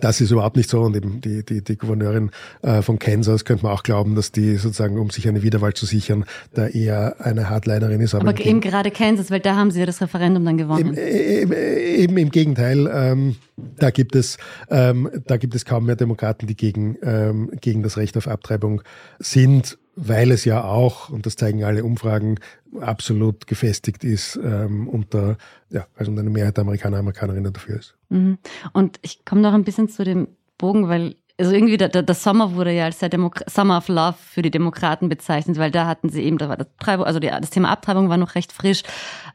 [0.00, 2.30] Das ist überhaupt nicht so und eben die, die, die Gouverneurin
[2.62, 5.86] äh, von Kansas könnte man auch glauben, dass die sozusagen, um sich eine Wiederwahl zu
[5.86, 8.14] sichern, da eher eine Hardlinerin ist.
[8.14, 10.96] Aber, aber eben gerade Kansas, weil da haben sie ja das Referendum dann gewonnen.
[10.96, 14.36] Eben, eben im Gegenteil, ähm, da gibt es
[14.70, 18.82] ähm, da gibt es kaum mehr Demokraten, die gegen ähm, gegen das Recht auf Abtreibung
[19.18, 22.36] sind weil es ja auch, und das zeigen alle Umfragen,
[22.80, 25.36] absolut gefestigt ist ähm, unter,
[25.70, 27.96] ja, also eine Mehrheit der Amerikaner, Amerikanerinnen dafür ist.
[28.08, 28.38] Mhm.
[28.72, 30.28] Und ich komme noch ein bisschen zu dem
[30.58, 33.88] Bogen, weil also irgendwie der, der, der Sommer wurde ja als der Demo Summer of
[33.88, 37.18] Love für die Demokraten bezeichnet, weil da hatten sie eben, da war das, Treibung, also
[37.18, 38.82] die, das Thema Abtreibung war noch recht frisch.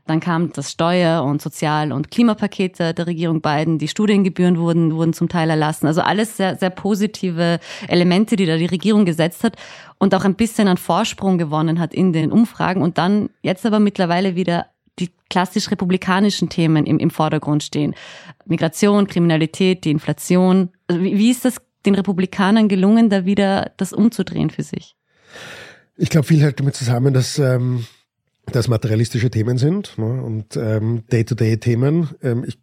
[0.07, 3.79] Dann kam das Steuer- und Sozial- und Klimapaket der Regierung Biden.
[3.79, 5.87] Die Studiengebühren wurden, wurden zum Teil erlassen.
[5.87, 7.59] Also alles sehr, sehr positive
[7.89, 9.57] Elemente, die da die Regierung gesetzt hat
[9.97, 13.79] und auch ein bisschen an Vorsprung gewonnen hat in den Umfragen und dann jetzt aber
[13.79, 14.67] mittlerweile wieder
[14.99, 17.93] die klassisch republikanischen Themen im, im Vordergrund stehen.
[18.45, 20.69] Migration, Kriminalität, die Inflation.
[20.87, 24.95] Also wie, wie ist das den Republikanern gelungen, da wieder das umzudrehen für sich?
[25.97, 27.85] Ich glaube, viel hält damit zusammen, dass ähm,
[28.51, 32.09] das materialistische Themen sind ne, und ähm, Day-to-Day-Themen.
[32.21, 32.57] Ähm, ich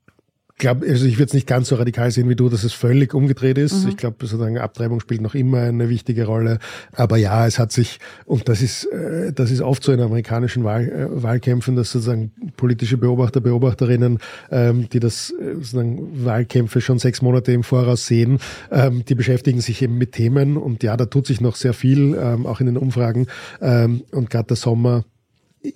[0.57, 3.15] glaube, also ich würde es nicht ganz so radikal sehen wie du, dass es völlig
[3.15, 3.85] umgedreht ist.
[3.85, 3.91] Mhm.
[3.91, 6.59] Ich glaube, sozusagen Abtreibung spielt noch immer eine wichtige Rolle.
[6.93, 10.65] Aber ja, es hat sich, und das ist, äh, das ist oft so in amerikanischen
[10.65, 14.19] Wahl, äh, Wahlkämpfen, dass sozusagen politische Beobachter, Beobachterinnen,
[14.51, 18.39] ähm, die das äh, sozusagen Wahlkämpfe schon sechs Monate im Voraus sehen,
[18.71, 20.57] ähm, die beschäftigen sich eben mit Themen.
[20.57, 23.27] Und ja, da tut sich noch sehr viel, ähm, auch in den Umfragen.
[23.61, 25.05] Ähm, und gerade der Sommer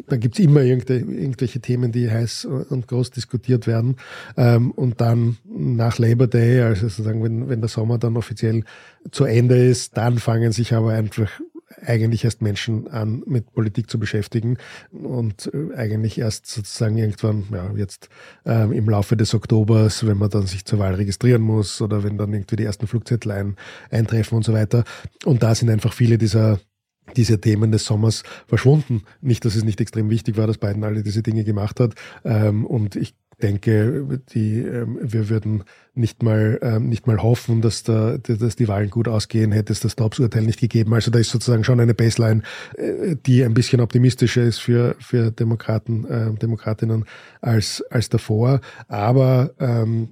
[0.07, 3.97] da gibt's immer irgendwelche Themen, die heiß und groß diskutiert werden.
[4.37, 8.65] Ähm, und dann nach Labor Day, also sozusagen, wenn, wenn der Sommer dann offiziell
[9.11, 11.31] zu Ende ist, dann fangen sich aber einfach
[11.87, 14.59] eigentlich erst Menschen an, mit Politik zu beschäftigen
[14.91, 18.09] und äh, eigentlich erst sozusagen irgendwann, ja, jetzt
[18.45, 22.19] ähm, im Laufe des Oktobers, wenn man dann sich zur Wahl registrieren muss oder wenn
[22.19, 23.57] dann irgendwie die ersten Flugzettel ein,
[23.91, 24.85] eintreffen und so weiter.
[25.25, 26.59] Und da sind einfach viele dieser
[27.17, 29.03] diese Themen des Sommers verschwunden.
[29.21, 31.95] Nicht, dass es nicht extrem wichtig war, dass Biden alle diese Dinge gemacht hat.
[32.25, 37.83] Ähm, und ich denke, die, ähm, wir würden nicht mal, ähm, nicht mal hoffen, dass,
[37.83, 40.95] da, dass die Wahlen gut ausgehen, hätte es das Dobbs-Urteil nicht gegeben.
[40.95, 42.43] Also da ist sozusagen schon eine Baseline,
[42.77, 46.07] äh, die ein bisschen optimistischer ist für, für Demokraten,
[46.41, 47.05] Demokratinnen
[47.41, 48.61] als, als davor.
[48.89, 50.11] Aber ähm,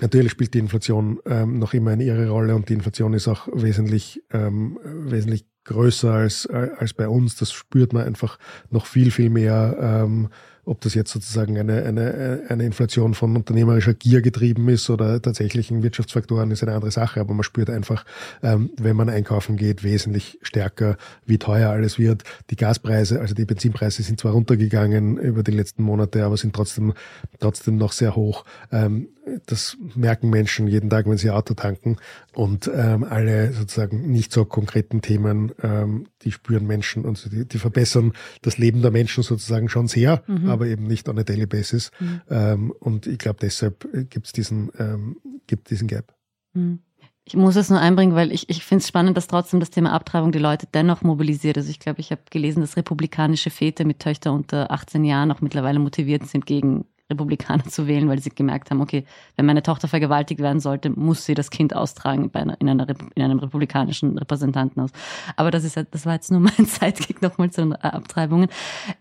[0.00, 3.46] Natürlich spielt die Inflation ähm, noch immer eine ihre Rolle und die Inflation ist auch
[3.52, 7.36] wesentlich, ähm, wesentlich größer als, als bei uns.
[7.36, 8.38] Das spürt man einfach
[8.70, 9.76] noch viel, viel mehr.
[9.80, 10.28] Ähm,
[10.66, 15.82] ob das jetzt sozusagen eine, eine, eine Inflation von unternehmerischer Gier getrieben ist oder tatsächlichen
[15.82, 17.20] Wirtschaftsfaktoren, ist eine andere Sache.
[17.20, 18.04] Aber man spürt einfach,
[18.42, 20.96] ähm, wenn man einkaufen geht, wesentlich stärker,
[21.26, 22.24] wie teuer alles wird.
[22.50, 26.94] Die Gaspreise, also die Benzinpreise sind zwar runtergegangen über die letzten Monate, aber sind trotzdem,
[27.40, 28.44] trotzdem noch sehr hoch.
[28.72, 29.08] Ähm,
[29.46, 31.96] das merken Menschen jeden Tag, wenn sie Auto tanken.
[32.34, 37.58] Und ähm, alle sozusagen nicht so konkreten Themen, ähm, die spüren Menschen und die, die
[37.58, 40.48] verbessern das Leben der Menschen sozusagen schon sehr, mhm.
[40.48, 41.90] aber eben nicht on a daily basis.
[42.00, 42.20] Mhm.
[42.30, 45.16] Ähm, und ich glaube, deshalb gibt es diesen, ähm,
[45.46, 46.14] gibt diesen Gap.
[46.54, 46.80] Mhm.
[47.26, 49.92] Ich muss es nur einbringen, weil ich, ich finde es spannend, dass trotzdem das Thema
[49.92, 51.56] Abtreibung die Leute dennoch mobilisiert.
[51.56, 55.40] Also ich glaube, ich habe gelesen, dass republikanische Väter mit Töchtern unter 18 Jahren auch
[55.40, 59.04] mittlerweile motiviert sind gegen Republikaner zu wählen, weil sie gemerkt haben, okay,
[59.36, 63.22] wenn meine Tochter vergewaltigt werden sollte, muss sie das Kind austragen einer, in, einer, in
[63.22, 64.90] einem republikanischen Repräsentantenhaus.
[65.36, 68.48] Aber das ist das war jetzt nur mein Zeitkick nochmal zu den Abtreibungen.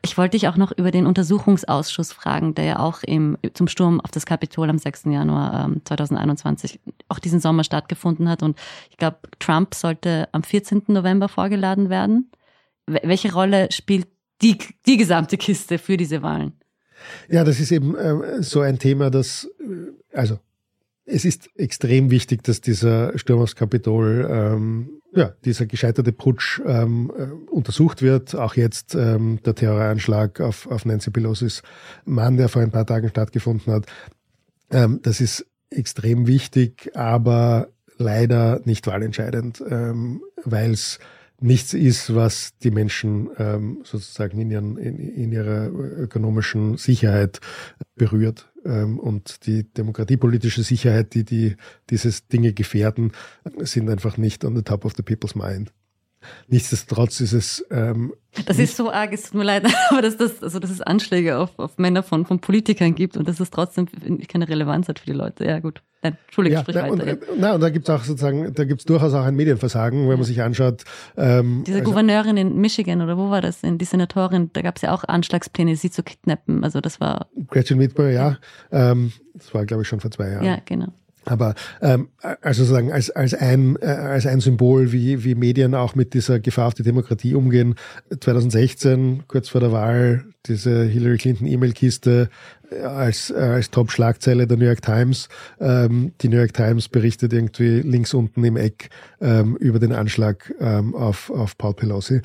[0.02, 4.02] Ich wollte dich auch noch über den Untersuchungsausschuss fragen, der ja auch im, zum Sturm
[4.02, 5.06] auf das Kapitol am 6.
[5.06, 8.44] Januar ähm, 2021 auch diesen Sommer stattgefunden hat.
[8.44, 10.84] Und ich glaube, Trump sollte am 14.
[10.88, 12.32] November vorgeladen werden.
[12.86, 14.08] Welche Rolle spielt
[14.42, 16.54] die, die gesamte Kiste für diese Wahlen?
[17.30, 20.40] Ja, das ist eben äh, so ein Thema, das, äh, also
[21.06, 27.12] es ist extrem wichtig, dass dieser Sturm aufs Kapitol, ähm, ja, dieser gescheiterte Putsch ähm,
[27.18, 28.36] äh, untersucht wird.
[28.36, 31.62] Auch jetzt ähm, der Terroranschlag auf, auf Nancy Pelosi's
[32.06, 33.86] Mann, der vor ein paar Tagen stattgefunden hat.
[34.72, 41.00] Ähm, das ist extrem wichtig, aber leider nicht wahlentscheidend, ähm, weil es
[41.40, 47.40] nichts ist, was die Menschen ähm, sozusagen in, ihren, in, in ihrer ökonomischen Sicherheit
[47.96, 48.50] berührt.
[48.66, 51.56] ähm, und die demokratiepolitische Sicherheit, die, die
[51.90, 53.12] dieses Dinge gefährden,
[53.60, 55.74] sind einfach nicht on the top of the people's mind.
[56.48, 57.66] Nichtsdestotrotz ist es.
[57.70, 58.14] Ähm,
[58.46, 61.38] das ist so arg, es tut mir leid, aber dass, das, also, dass es Anschläge
[61.38, 63.88] auf, auf Männer von, von Politikern gibt und dass es trotzdem
[64.28, 65.46] keine Relevanz hat für die Leute.
[65.46, 65.84] Ja, gut.
[66.04, 67.32] Nein, Entschuldigung, ja, sprich na, weiter.
[67.32, 70.02] Und, na, und da gibt es auch sozusagen, da gibt es durchaus auch ein Medienversagen,
[70.02, 70.18] wenn ja.
[70.18, 70.84] man sich anschaut.
[71.16, 73.62] Ähm, Diese also, Gouverneurin in Michigan oder wo war das?
[73.64, 76.64] Die Senatorin, da gab es ja auch Anschlagspläne, sie zu kidnappen.
[76.64, 77.28] Also das war.
[77.48, 78.38] Gretchen Whitmer, ja.
[78.72, 80.44] Ähm, das war, glaube ich, schon vor zwei Jahren.
[80.44, 80.90] Ja, genau.
[81.26, 82.10] Aber ähm,
[82.42, 86.40] also sozusagen als, als, ein, äh, als ein Symbol, wie, wie Medien auch mit dieser
[86.40, 87.76] Gefahr auf die Demokratie umgehen.
[88.20, 92.30] 2016, kurz vor der Wahl, diese Hillary Clinton E-Mail-Kiste
[92.72, 95.30] äh, als, äh, als Top-Schlagzeile der New York Times.
[95.60, 98.90] Ähm, die New York Times berichtet irgendwie links unten im Eck
[99.22, 102.22] ähm, über den Anschlag ähm, auf, auf Paul Pelosi.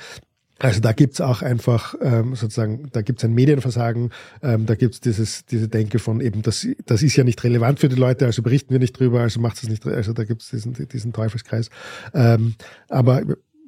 [0.59, 4.11] Also da gibt's auch einfach ähm, sozusagen, da gibt's ein Medienversagen,
[4.43, 7.89] ähm, da gibt's dieses, diese Denke von eben, das, das ist ja nicht relevant für
[7.89, 10.73] die Leute, also berichten wir nicht drüber, also macht es nicht, also da gibt's diesen,
[10.73, 11.71] diesen Teufelskreis.
[12.13, 12.55] Ähm,
[12.89, 13.23] aber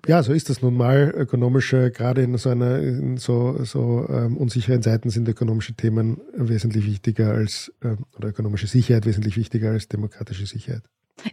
[0.06, 1.12] ja, so ist das nun mal.
[1.14, 6.86] Ökonomische, gerade in so einer, in so, so ähm, unsicheren Zeiten sind ökonomische Themen wesentlich
[6.86, 10.82] wichtiger als, ähm, oder ökonomische Sicherheit wesentlich wichtiger als demokratische Sicherheit.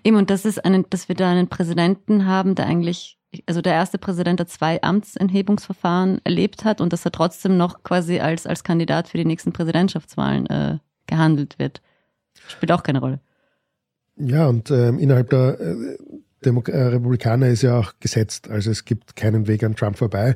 [0.04, 3.74] Eben, und das ist einen, dass wir da einen Präsidenten haben, der eigentlich also der
[3.74, 8.64] erste Präsident, der zwei Amtsenthebungsverfahren erlebt hat und dass er trotzdem noch quasi als, als
[8.64, 11.82] Kandidat für die nächsten Präsidentschaftswahlen äh, gehandelt wird.
[12.48, 13.20] Spielt auch keine Rolle.
[14.16, 15.98] Ja, und ähm, innerhalb der äh,
[16.44, 18.50] äh, Republikaner ist ja auch gesetzt.
[18.50, 20.36] Also es gibt keinen Weg an Trump vorbei.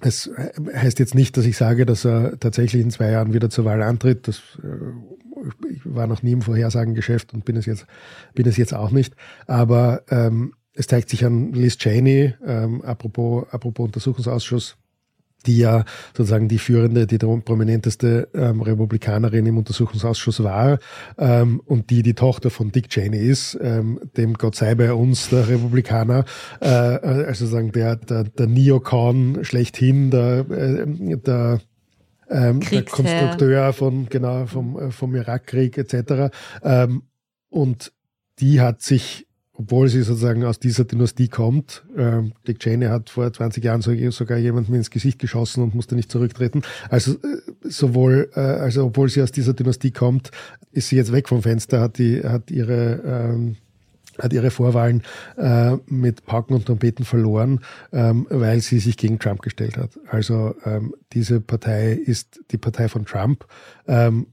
[0.00, 3.48] Es äh, heißt jetzt nicht, dass ich sage, dass er tatsächlich in zwei Jahren wieder
[3.50, 4.28] zur Wahl antritt.
[4.28, 4.68] Das äh,
[5.70, 7.86] ich war noch nie im Vorhersagengeschäft und bin es jetzt,
[8.34, 9.14] bin es jetzt auch nicht.
[9.46, 14.76] Aber ähm, es zeigt sich an Liz Cheney, ähm, apropos, apropos Untersuchungsausschuss,
[15.46, 15.84] die ja
[16.16, 20.78] sozusagen die führende, die prominenteste ähm, Republikanerin im Untersuchungsausschuss war
[21.18, 25.28] ähm, und die die Tochter von Dick Cheney ist, ähm, dem Gott sei bei uns
[25.28, 26.24] der Republikaner,
[26.60, 31.60] äh, also sozusagen der, der, der Neocon schlechthin, der, äh, der
[32.28, 36.34] ähm, der Konstrukteur von genau vom äh, vom Irakkrieg etc.
[36.62, 37.02] Ähm,
[37.48, 37.92] und
[38.40, 41.84] die hat sich obwohl sie sozusagen aus dieser Dynastie kommt.
[41.96, 46.10] Ähm, Dick Cheney hat vor 20 Jahren sogar jemandem ins Gesicht geschossen und musste nicht
[46.10, 46.62] zurücktreten.
[46.90, 50.32] Also äh, sowohl, äh, also obwohl sie aus dieser Dynastie kommt,
[50.72, 53.56] ist sie jetzt weg vom Fenster, hat die, hat ihre ähm,
[54.18, 55.02] hat ihre Vorwahlen
[55.36, 57.60] äh, mit Pauken und Trompeten verloren,
[57.92, 59.90] ähm, weil sie sich gegen Trump gestellt hat.
[60.10, 63.46] Also ähm, diese Partei ist die Partei von Trump.
[63.86, 64.26] Ähm,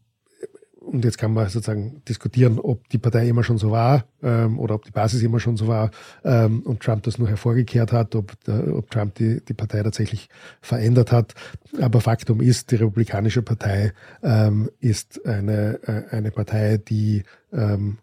[0.82, 4.76] und jetzt kann man sozusagen diskutieren, ob die Partei immer schon so war ähm, oder
[4.76, 5.92] ob die Basis immer schon so war
[6.24, 10.28] ähm, und Trump das nur hervorgekehrt hat, ob, der, ob Trump die, die Partei tatsächlich
[10.60, 11.36] verändert hat.
[11.80, 18.00] Aber Faktum ist, die Republikanische Partei ähm, ist eine, äh, eine Partei, die ähm,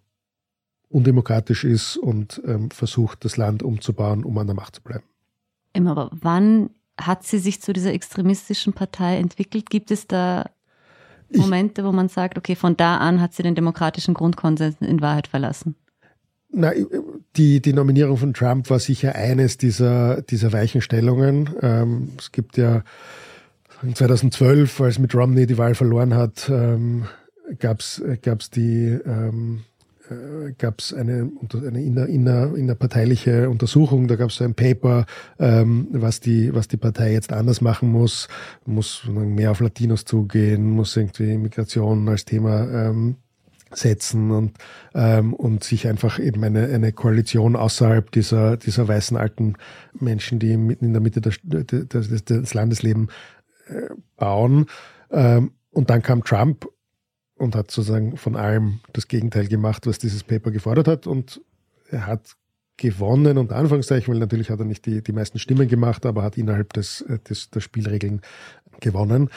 [0.88, 5.04] undemokratisch ist und ähm, versucht, das Land umzubauen, um an der Macht zu bleiben.
[5.74, 6.70] Aber wann
[7.00, 9.70] hat sie sich zu dieser extremistischen Partei entwickelt?
[9.70, 10.50] Gibt es da
[11.30, 15.28] Momente, wo man sagt, okay, von da an hat sie den demokratischen Grundkonsens in Wahrheit
[15.28, 15.76] verlassen?
[16.50, 16.72] Na,
[17.36, 21.50] die, die Nominierung von Trump war sicher eines dieser, dieser Weichenstellungen.
[21.60, 22.82] Ähm, es gibt ja
[23.94, 27.04] 2012, als mit Romney die Wahl verloren hat, ähm,
[27.58, 28.00] gab es
[28.50, 29.64] die ähm,
[30.10, 31.30] äh, gab es eine,
[31.66, 35.06] eine inner, inner, innerparteiliche Untersuchung, da gab es ein Paper,
[35.38, 38.28] ähm, was, die, was die Partei jetzt anders machen muss,
[38.64, 43.16] muss mehr auf Latinos zugehen, muss irgendwie Migration als Thema ähm,
[43.72, 44.52] setzen und,
[44.94, 49.54] ähm, und sich einfach eben eine, eine Koalition außerhalb dieser, dieser weißen alten
[49.98, 53.08] Menschen, die mitten in der Mitte des, des, des Landes leben,
[53.68, 54.66] äh, bauen.
[55.10, 56.66] Ähm, und dann kam Trump
[57.38, 61.06] und hat sozusagen von allem das Gegenteil gemacht, was dieses Paper gefordert hat.
[61.06, 61.40] Und
[61.90, 62.36] er hat
[62.76, 66.38] gewonnen, unter Anführungszeichen, weil natürlich hat er nicht die, die meisten Stimmen gemacht, aber hat
[66.38, 68.22] innerhalb des, des, der Spielregeln
[68.80, 69.30] gewonnen.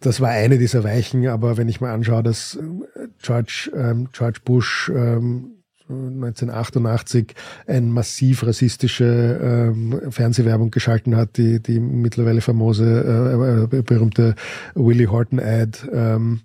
[0.00, 4.40] Das war eine dieser Weichen, aber wenn ich mal anschaue, dass äh, George, ähm, George
[4.44, 5.52] Bush ähm,
[5.88, 7.34] 1988
[7.66, 14.34] ein massiv rassistische ähm, Fernsehwerbung geschalten hat, die, die mittlerweile famose, äh, äh berühmte
[14.74, 16.40] Willie Horton Ad, ähm,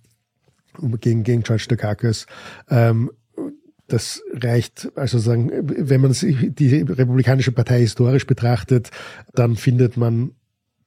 [1.00, 2.26] gegen, gegen George Dukakis.
[2.70, 3.12] Ähm,
[3.88, 8.90] das reicht, also sagen, wenn man die Republikanische Partei historisch betrachtet,
[9.34, 10.32] dann findet man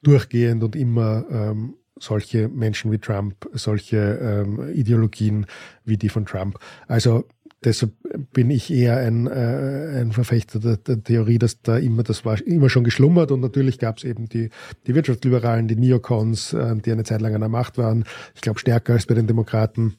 [0.03, 5.47] durchgehend und immer ähm, solche Menschen wie Trump, solche ähm, Ideologien
[5.85, 6.59] wie die von Trump.
[6.87, 7.27] Also
[7.65, 7.93] deshalb
[8.33, 12.41] bin ich eher ein, äh, ein Verfechter der, der, Theorie, dass da immer, das war
[12.47, 14.51] immer schon geschlummert und natürlich gab es eben die,
[14.87, 18.05] die Wirtschaftsliberalen, die Neocons, äh, die eine Zeit lang an der Macht waren.
[18.35, 19.97] Ich glaube stärker als bei den Demokraten.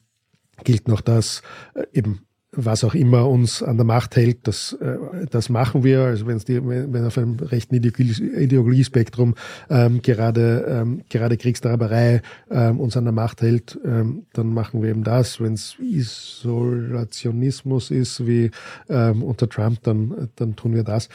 [0.64, 1.42] gilt noch, dass
[1.74, 2.20] äh, eben
[2.56, 4.96] was auch immer uns an der Macht hält, das, äh,
[5.30, 6.00] das machen wir.
[6.00, 9.36] Also wenn es die, wenn auf einem rechten Ideologiespektrum
[9.70, 14.90] ähm, gerade, ähm, gerade Kriegstreiberei ähm, uns an der Macht hält, ähm, dann machen wir
[14.90, 15.40] eben das.
[15.40, 18.50] Wenn es Isolationismus ist, wie
[18.88, 21.10] ähm, unter Trump, dann, dann tun wir das.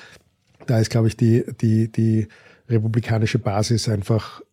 [0.67, 2.27] Da ist, glaube ich, die, die, die
[2.69, 4.43] republikanische Basis einfach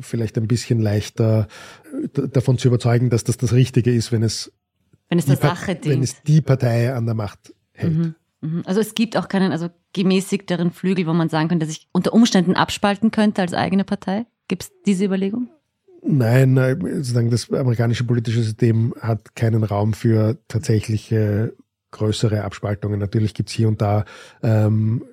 [0.00, 1.48] vielleicht ein bisschen leichter
[2.14, 4.52] äh, davon zu überzeugen, dass das das Richtige ist, wenn es
[5.12, 5.94] wenn es der Sache dient.
[5.94, 7.92] Wenn es die Partei an der Macht hält.
[7.92, 8.14] Mhm.
[8.40, 8.62] Mhm.
[8.64, 12.14] Also es gibt auch keinen also gemäßigteren Flügel, wo man sagen könnte, dass ich unter
[12.14, 14.24] Umständen abspalten könnte als eigene Partei.
[14.48, 15.50] Gibt es diese Überlegung?
[16.02, 16.56] Nein,
[16.96, 21.54] sozusagen das amerikanische politische System hat keinen Raum für tatsächliche
[21.90, 22.98] größere Abspaltungen.
[22.98, 24.06] Natürlich gibt es hier und da
[24.42, 25.04] ähm,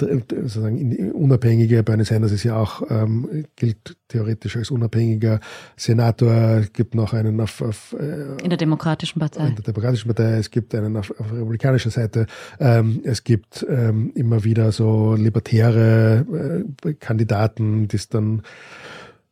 [0.00, 5.40] sozusagen unabhängiger, Bernie Sanders ist ja auch, ähm, gilt theoretisch als unabhängiger
[5.76, 9.46] Senator, es gibt noch einen auf, auf äh, in der Demokratischen Partei.
[9.46, 12.26] In der Demokratischen Partei, es gibt einen auf, auf republikanischer Seite,
[12.58, 18.42] ähm, es gibt ähm, immer wieder so libertäre äh, Kandidaten, die es dann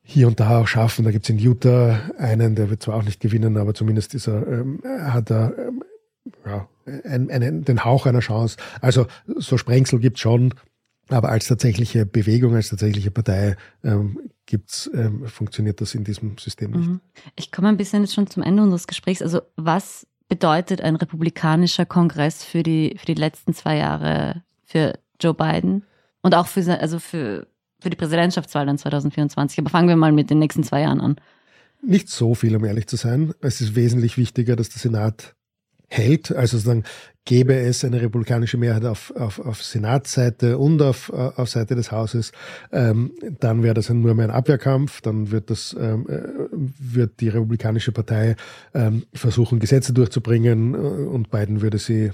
[0.02, 1.04] hier und da auch schaffen.
[1.04, 4.28] Da gibt es in Utah einen, der wird zwar auch nicht gewinnen, aber zumindest ist
[4.28, 5.82] er, ähm, hat er ähm,
[6.44, 6.68] ja,
[7.04, 8.56] einen, einen, den Hauch einer Chance.
[8.80, 10.54] Also so Sprengsel gibt's schon,
[11.08, 16.70] aber als tatsächliche Bewegung, als tatsächliche Partei ähm, gibt's, ähm, funktioniert das in diesem System
[16.72, 16.88] nicht.
[16.88, 17.00] Mhm.
[17.36, 19.22] Ich komme ein bisschen jetzt schon zum Ende unseres Gesprächs.
[19.22, 25.34] Also was bedeutet ein republikanischer Kongress für die, für die letzten zwei Jahre für Joe
[25.34, 25.84] Biden
[26.22, 27.46] und auch für, also für,
[27.80, 29.58] für die Präsidentschaftswahl dann 2024?
[29.58, 31.16] Aber fangen wir mal mit den nächsten zwei Jahren an.
[31.82, 33.34] Nicht so viel, um ehrlich zu sein.
[33.40, 35.34] Es ist wesentlich wichtiger, dass der Senat
[35.92, 36.34] hält.
[36.34, 36.84] Also sozusagen
[37.24, 41.92] gäbe es eine republikanische Mehrheit auf, auf, auf Senatsseite und auf, äh, auf Seite des
[41.92, 42.32] Hauses,
[42.72, 47.28] ähm, dann wäre das nur mehr ein Abwehrkampf, dann wird das ähm, äh, wird die
[47.28, 48.36] republikanische Partei
[48.74, 52.10] ähm, versuchen, Gesetze durchzubringen äh, und Biden würde sie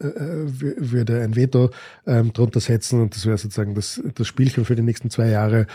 [0.00, 1.70] würde ein Veto
[2.06, 5.66] ähm, drunter setzen und das wäre sozusagen das, das Spielchen für die nächsten zwei Jahre,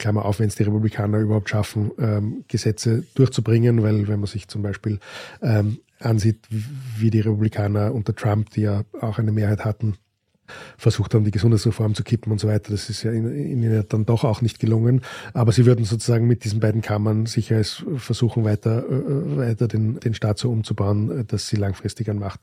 [0.00, 4.48] Klammer auf, wenn es die Republikaner überhaupt schaffen, ähm, Gesetze durchzubringen, weil wenn man sich
[4.48, 4.98] zum Beispiel
[5.42, 9.96] ähm, ansieht, wie die Republikaner unter Trump, die ja auch eine Mehrheit hatten,
[10.76, 12.72] versucht haben, die Gesundheitsreform zu kippen und so weiter.
[12.72, 15.02] Das ist ja ihnen dann doch auch nicht gelungen.
[15.34, 20.00] Aber sie würden sozusagen mit diesen beiden Kammern sicher es versuchen, weiter, äh, weiter den,
[20.00, 22.40] den Staat so umzubauen, dass sie langfristig an Macht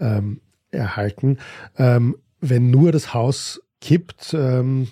[0.00, 0.40] ähm,
[0.70, 1.38] erhalten.
[1.78, 4.88] Ähm, wenn nur das Haus kippt, ähm,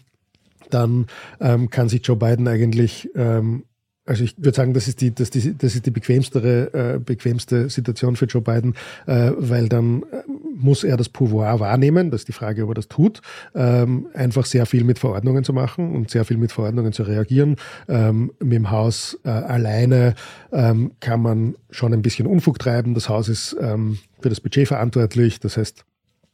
[0.71, 1.07] dann
[1.41, 3.65] ähm, kann sich Joe Biden eigentlich ähm,
[4.05, 7.71] also ich würde sagen, das ist die, das, die, das ist die bequemstere, äh, bequemste
[7.71, 8.75] Situation für Joe Biden,
[9.07, 10.23] äh, weil dann äh,
[10.57, 13.21] muss er das Pouvoir wahrnehmen, das ist die Frage, ob er das tut,
[13.55, 17.57] ähm, einfach sehr viel mit Verordnungen zu machen und sehr viel mit Verordnungen zu reagieren.
[17.89, 20.15] Ähm, mit dem Haus äh, alleine
[20.53, 22.95] ähm, kann man schon ein bisschen Unfug treiben.
[22.95, 25.85] Das Haus ist ähm, für das Budget verantwortlich, das heißt,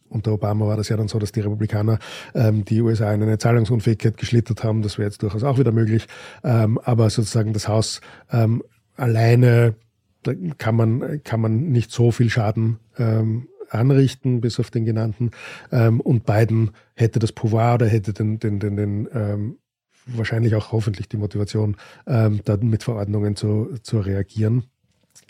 [0.09, 1.99] unter Obama war das ja dann so, dass die Republikaner
[2.35, 4.83] ähm, die USA in eine Zahlungsunfähigkeit geschlittert haben.
[4.83, 6.07] Das wäre jetzt durchaus auch wieder möglich.
[6.45, 8.63] Ähm, aber sozusagen das Haus ähm,
[8.97, 9.75] alleine
[10.23, 15.31] da kann man, kann man nicht so viel Schaden ähm, anrichten, bis auf den genannten.
[15.71, 19.59] Ähm, und Biden hätte das Pouvoir oder hätte den, den, den, den ähm,
[20.07, 24.65] wahrscheinlich auch hoffentlich die Motivation, ähm, da mit Verordnungen zu, zu reagieren.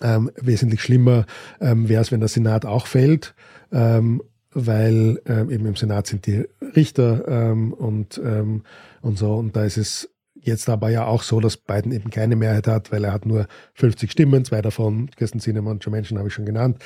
[0.01, 1.27] Ähm, wesentlich schlimmer
[1.61, 3.35] ähm, wäre es, wenn der Senat auch fällt.
[3.73, 8.63] Ähm, weil ähm, eben im Senat sind die Richter ähm, und, ähm,
[9.03, 9.35] und so.
[9.35, 12.91] Und da ist es jetzt aber ja auch so, dass Biden eben keine Mehrheit hat,
[12.93, 16.35] weil er hat nur 50 Stimmen, zwei davon, Kirsten Sinema und Joe Manchin habe ich
[16.35, 16.79] schon genannt.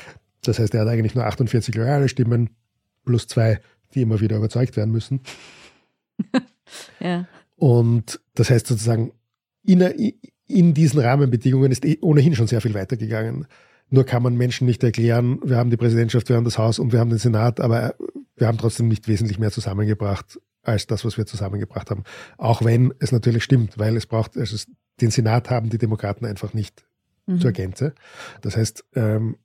[0.42, 2.50] Das heißt, er hat eigentlich nur 48 loyale Stimmen
[3.04, 3.60] plus zwei,
[3.94, 5.20] die immer wieder überzeugt werden müssen.
[7.00, 7.26] ja.
[7.56, 9.12] Und das heißt sozusagen,
[9.62, 9.80] in,
[10.48, 13.46] in diesen Rahmenbedingungen ist eh ohnehin schon sehr viel weitergegangen.
[13.92, 16.92] Nur kann man Menschen nicht erklären, wir haben die Präsidentschaft, wir haben das Haus und
[16.92, 17.94] wir haben den Senat, aber
[18.36, 22.04] wir haben trotzdem nicht wesentlich mehr zusammengebracht als das, was wir zusammengebracht haben.
[22.38, 24.56] Auch wenn es natürlich stimmt, weil es braucht, also
[25.02, 26.86] den Senat haben die Demokraten einfach nicht
[27.26, 27.40] mhm.
[27.40, 27.94] zur Gänze.
[28.40, 29.36] Das heißt, ähm,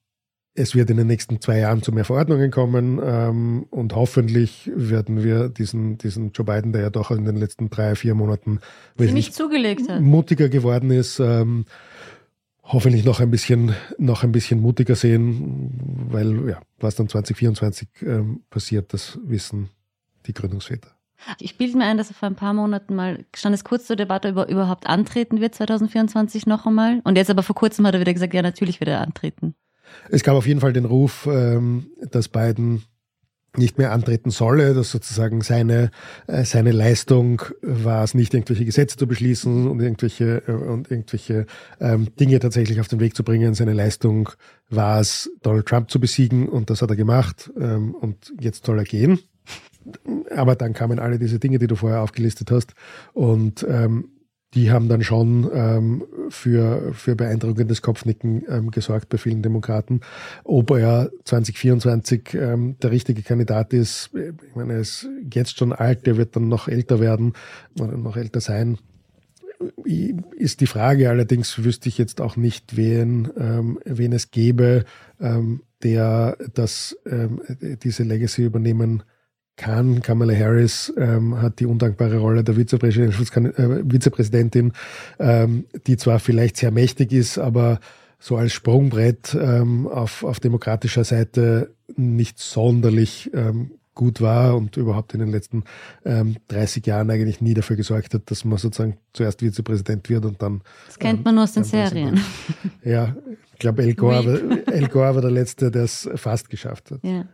[0.54, 5.24] es wird in den nächsten zwei Jahren zu mehr Verordnungen kommen ähm, und hoffentlich werden
[5.24, 8.60] wir diesen, diesen Joe Biden, der ja doch in den letzten drei, vier Monaten
[8.96, 10.02] wesentlich zugelegt hat.
[10.02, 11.66] mutiger geworden ist, ähm,
[12.68, 18.42] hoffentlich noch ein bisschen, noch ein bisschen mutiger sehen, weil ja, was dann 2024 ähm,
[18.50, 19.70] passiert, das wissen
[20.26, 20.90] die Gründungsväter.
[21.40, 24.30] Ich bilde mir ein, dass vor ein paar Monaten mal stand es kurz zur Debatte
[24.30, 27.02] über überhaupt antreten wird 2024 noch einmal.
[27.04, 29.56] Und jetzt aber vor kurzem hat er wieder gesagt, ja natürlich wird er antreten.
[30.10, 32.84] Es gab auf jeden Fall den Ruf, ähm, dass Biden
[33.58, 35.92] nicht mehr antreten solle, dass sozusagen seine,
[36.28, 41.46] äh, seine Leistung war es nicht, irgendwelche Gesetze zu beschließen und irgendwelche, äh, und irgendwelche
[41.80, 43.54] ähm, Dinge tatsächlich auf den Weg zu bringen.
[43.54, 44.30] Seine Leistung
[44.70, 48.80] war es, Donald Trump zu besiegen und das hat er gemacht ähm, und jetzt soll
[48.80, 49.20] er gehen.
[50.36, 52.74] Aber dann kamen alle diese Dinge, die du vorher aufgelistet hast
[53.14, 54.10] und ähm,
[54.58, 60.02] die haben dann schon ähm, für, für beeindruckendes Kopfnicken ähm, gesorgt bei vielen Demokraten.
[60.44, 66.08] Ob er 2024 ähm, der richtige Kandidat ist, ich meine, er ist jetzt schon alt,
[66.08, 67.34] der wird dann noch älter werden
[67.80, 68.80] oder noch älter sein.
[70.36, 74.86] Ist die Frage, allerdings wüsste ich jetzt auch nicht, wen, ähm, wen es gäbe,
[75.22, 77.42] ähm, der das, ähm,
[77.84, 79.17] diese Legacy übernehmen kann.
[79.58, 84.74] Kamala Harris ähm, hat die undankbare Rolle der äh, Vizepräsidentin,
[85.20, 87.80] ähm, die zwar vielleicht sehr mächtig ist, aber
[88.20, 95.16] so als Sprungbrett ähm, auf, auf demokratischer Seite nicht sonderlich ähm, gut war und überhaupt
[95.16, 95.64] in den letzten
[96.06, 100.42] ähm, 30 Jahren eigentlich nie dafür gesorgt hat, dass man sozusagen zuerst Vizepräsident wird und
[100.42, 100.62] dann.
[100.86, 102.22] Das kennt man ähm, nur aus den Serien.
[102.84, 103.16] Ja,
[103.54, 107.00] ich glaube, El Gore, El Gore war der Letzte, der es fast geschafft hat.
[107.04, 107.26] Ja.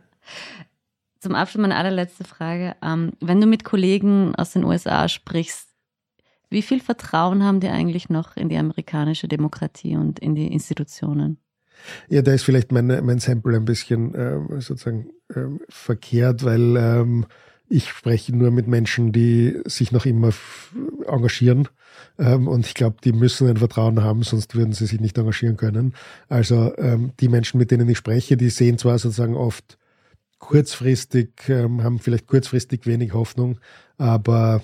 [1.24, 2.76] Zum Abschluss meine allerletzte Frage.
[2.82, 5.70] Ähm, wenn du mit Kollegen aus den USA sprichst,
[6.50, 11.38] wie viel Vertrauen haben die eigentlich noch in die amerikanische Demokratie und in die Institutionen?
[12.10, 17.24] Ja, da ist vielleicht mein, mein Sample ein bisschen ähm, sozusagen ähm, verkehrt, weil ähm,
[17.70, 20.30] ich spreche nur mit Menschen, die sich noch immer
[21.06, 21.68] engagieren.
[22.18, 25.56] Ähm, und ich glaube, die müssen ein Vertrauen haben, sonst würden sie sich nicht engagieren
[25.56, 25.94] können.
[26.28, 29.78] Also ähm, die Menschen, mit denen ich spreche, die sehen zwar sozusagen oft
[30.44, 33.58] kurzfristig, ähm, haben vielleicht kurzfristig wenig Hoffnung,
[33.96, 34.62] aber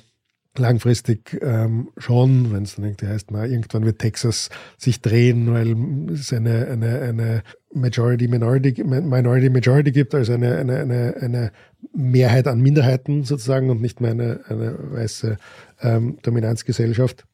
[0.59, 6.13] langfristig ähm, schon, wenn es dann irgendwie heißt, na, irgendwann wird Texas sich drehen, weil
[6.13, 11.53] es eine, eine, eine Majority, Minority, Minority Majority gibt, also eine, eine, eine, eine
[11.95, 15.37] Mehrheit an Minderheiten sozusagen und nicht mehr eine, eine weiße
[15.81, 17.25] ähm, Dominanzgesellschaft.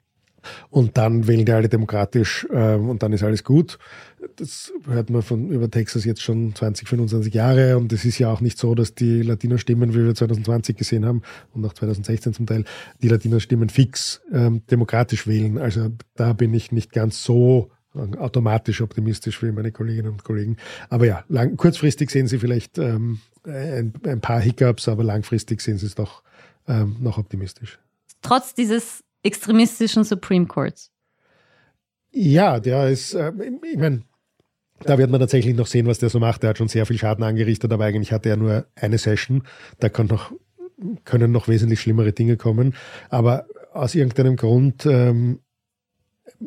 [0.71, 3.79] Und dann wählen die alle demokratisch ähm, und dann ist alles gut.
[4.37, 8.31] Das hört man von über Texas jetzt schon 20, 25 Jahre und es ist ja
[8.33, 11.23] auch nicht so, dass die Latino-Stimmen, wie wir 2020 gesehen haben
[11.55, 12.65] und auch 2016 zum Teil,
[13.03, 15.59] die Latino-Stimmen fix ähm, demokratisch wählen.
[15.59, 17.71] Also da bin ich nicht ganz so
[18.19, 20.57] automatisch optimistisch wie meine Kolleginnen und Kollegen.
[20.89, 25.79] Aber ja, lang, kurzfristig sehen Sie vielleicht ähm, ein, ein, paar Hiccups, aber langfristig sehen
[25.79, 26.23] Sie es doch
[26.69, 27.79] ähm, noch optimistisch.
[28.23, 30.91] Trotz dieses extremistischen Supreme Courts.
[32.13, 33.33] Ja, der ist, äh,
[33.71, 34.03] ich meine,
[34.81, 36.43] da wird man tatsächlich noch sehen, was der so macht.
[36.43, 39.43] Der hat schon sehr viel Schaden angerichtet, aber eigentlich hatte er nur eine Session.
[39.81, 40.33] Da noch,
[41.05, 42.75] können noch wesentlich schlimmere Dinge kommen.
[43.09, 45.41] Aber aus irgendeinem Grund, ähm,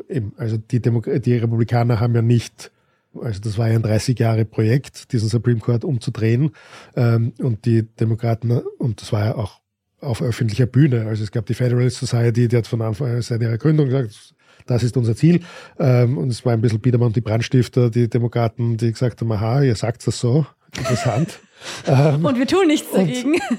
[0.07, 2.71] eben, also die, Demo die Republikaner haben ja nicht
[3.15, 6.51] also das war ja ein 30 Jahre Projekt, diesen Supreme Court umzudrehen.
[6.95, 9.58] Ähm, und die Demokraten, und das war ja auch
[10.01, 11.05] auf öffentlicher Bühne.
[11.07, 14.33] Also es gab die Federalist Society, die hat von Anfang seit ihrer Gründung gesagt,
[14.65, 15.41] das ist unser Ziel.
[15.79, 19.31] Ähm, und es war ein bisschen Biedermann und die Brandstifter, die Demokraten, die gesagt haben,
[19.31, 20.45] aha, ihr sagt das so,
[20.77, 21.39] interessant.
[21.87, 23.35] ähm, und wir tun nichts dagegen.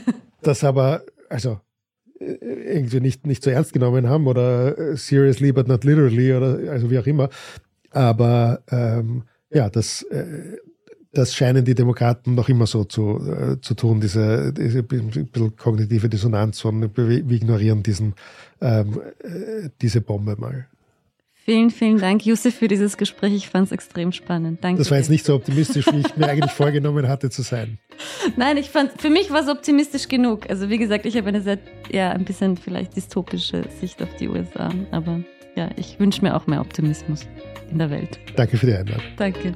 [0.42, 1.60] Das aber, also
[2.18, 6.72] äh, irgendwie nicht, nicht so ernst genommen haben oder äh, seriously but not literally oder
[6.72, 7.28] also wie auch immer.
[7.90, 10.56] Aber ähm, ja, das, äh,
[11.12, 16.08] das scheinen die Demokraten noch immer so zu, äh, zu tun, diese, diese bisschen kognitive
[16.08, 18.14] Dissonanz von, wir, ignorieren diesen,
[18.60, 20.66] ähm, äh, diese Bombe mal.
[21.44, 23.34] Vielen, vielen Dank, Yusuf, für dieses Gespräch.
[23.34, 24.62] Ich fand es extrem spannend.
[24.62, 24.78] Danke.
[24.78, 27.78] Das war jetzt nicht so optimistisch, wie ich mir eigentlich vorgenommen hatte zu sein.
[28.36, 30.48] Nein, ich fand, für mich war es optimistisch genug.
[30.48, 31.58] Also wie gesagt, ich habe eine sehr,
[31.90, 34.70] ja, ein bisschen vielleicht dystopische Sicht auf die USA.
[34.92, 35.24] Aber
[35.56, 37.26] ja, ich wünsche mir auch mehr Optimismus
[37.70, 38.20] in der Welt.
[38.36, 39.02] Danke für die Einladung.
[39.16, 39.54] Danke.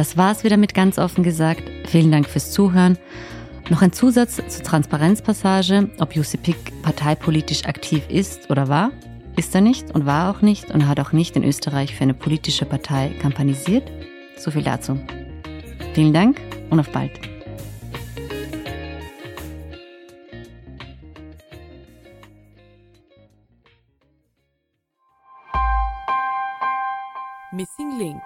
[0.00, 1.62] Das war es wieder mit ganz offen gesagt.
[1.86, 2.96] Vielen Dank fürs Zuhören.
[3.68, 8.92] Noch ein Zusatz zur Transparenzpassage, ob Jussi Pick parteipolitisch aktiv ist oder war.
[9.36, 12.14] Ist er nicht und war auch nicht und hat auch nicht in Österreich für eine
[12.14, 13.92] politische Partei kampanisiert.
[14.38, 14.98] So viel dazu.
[15.92, 16.40] Vielen Dank
[16.70, 17.20] und auf bald.
[27.52, 28.22] Missing Link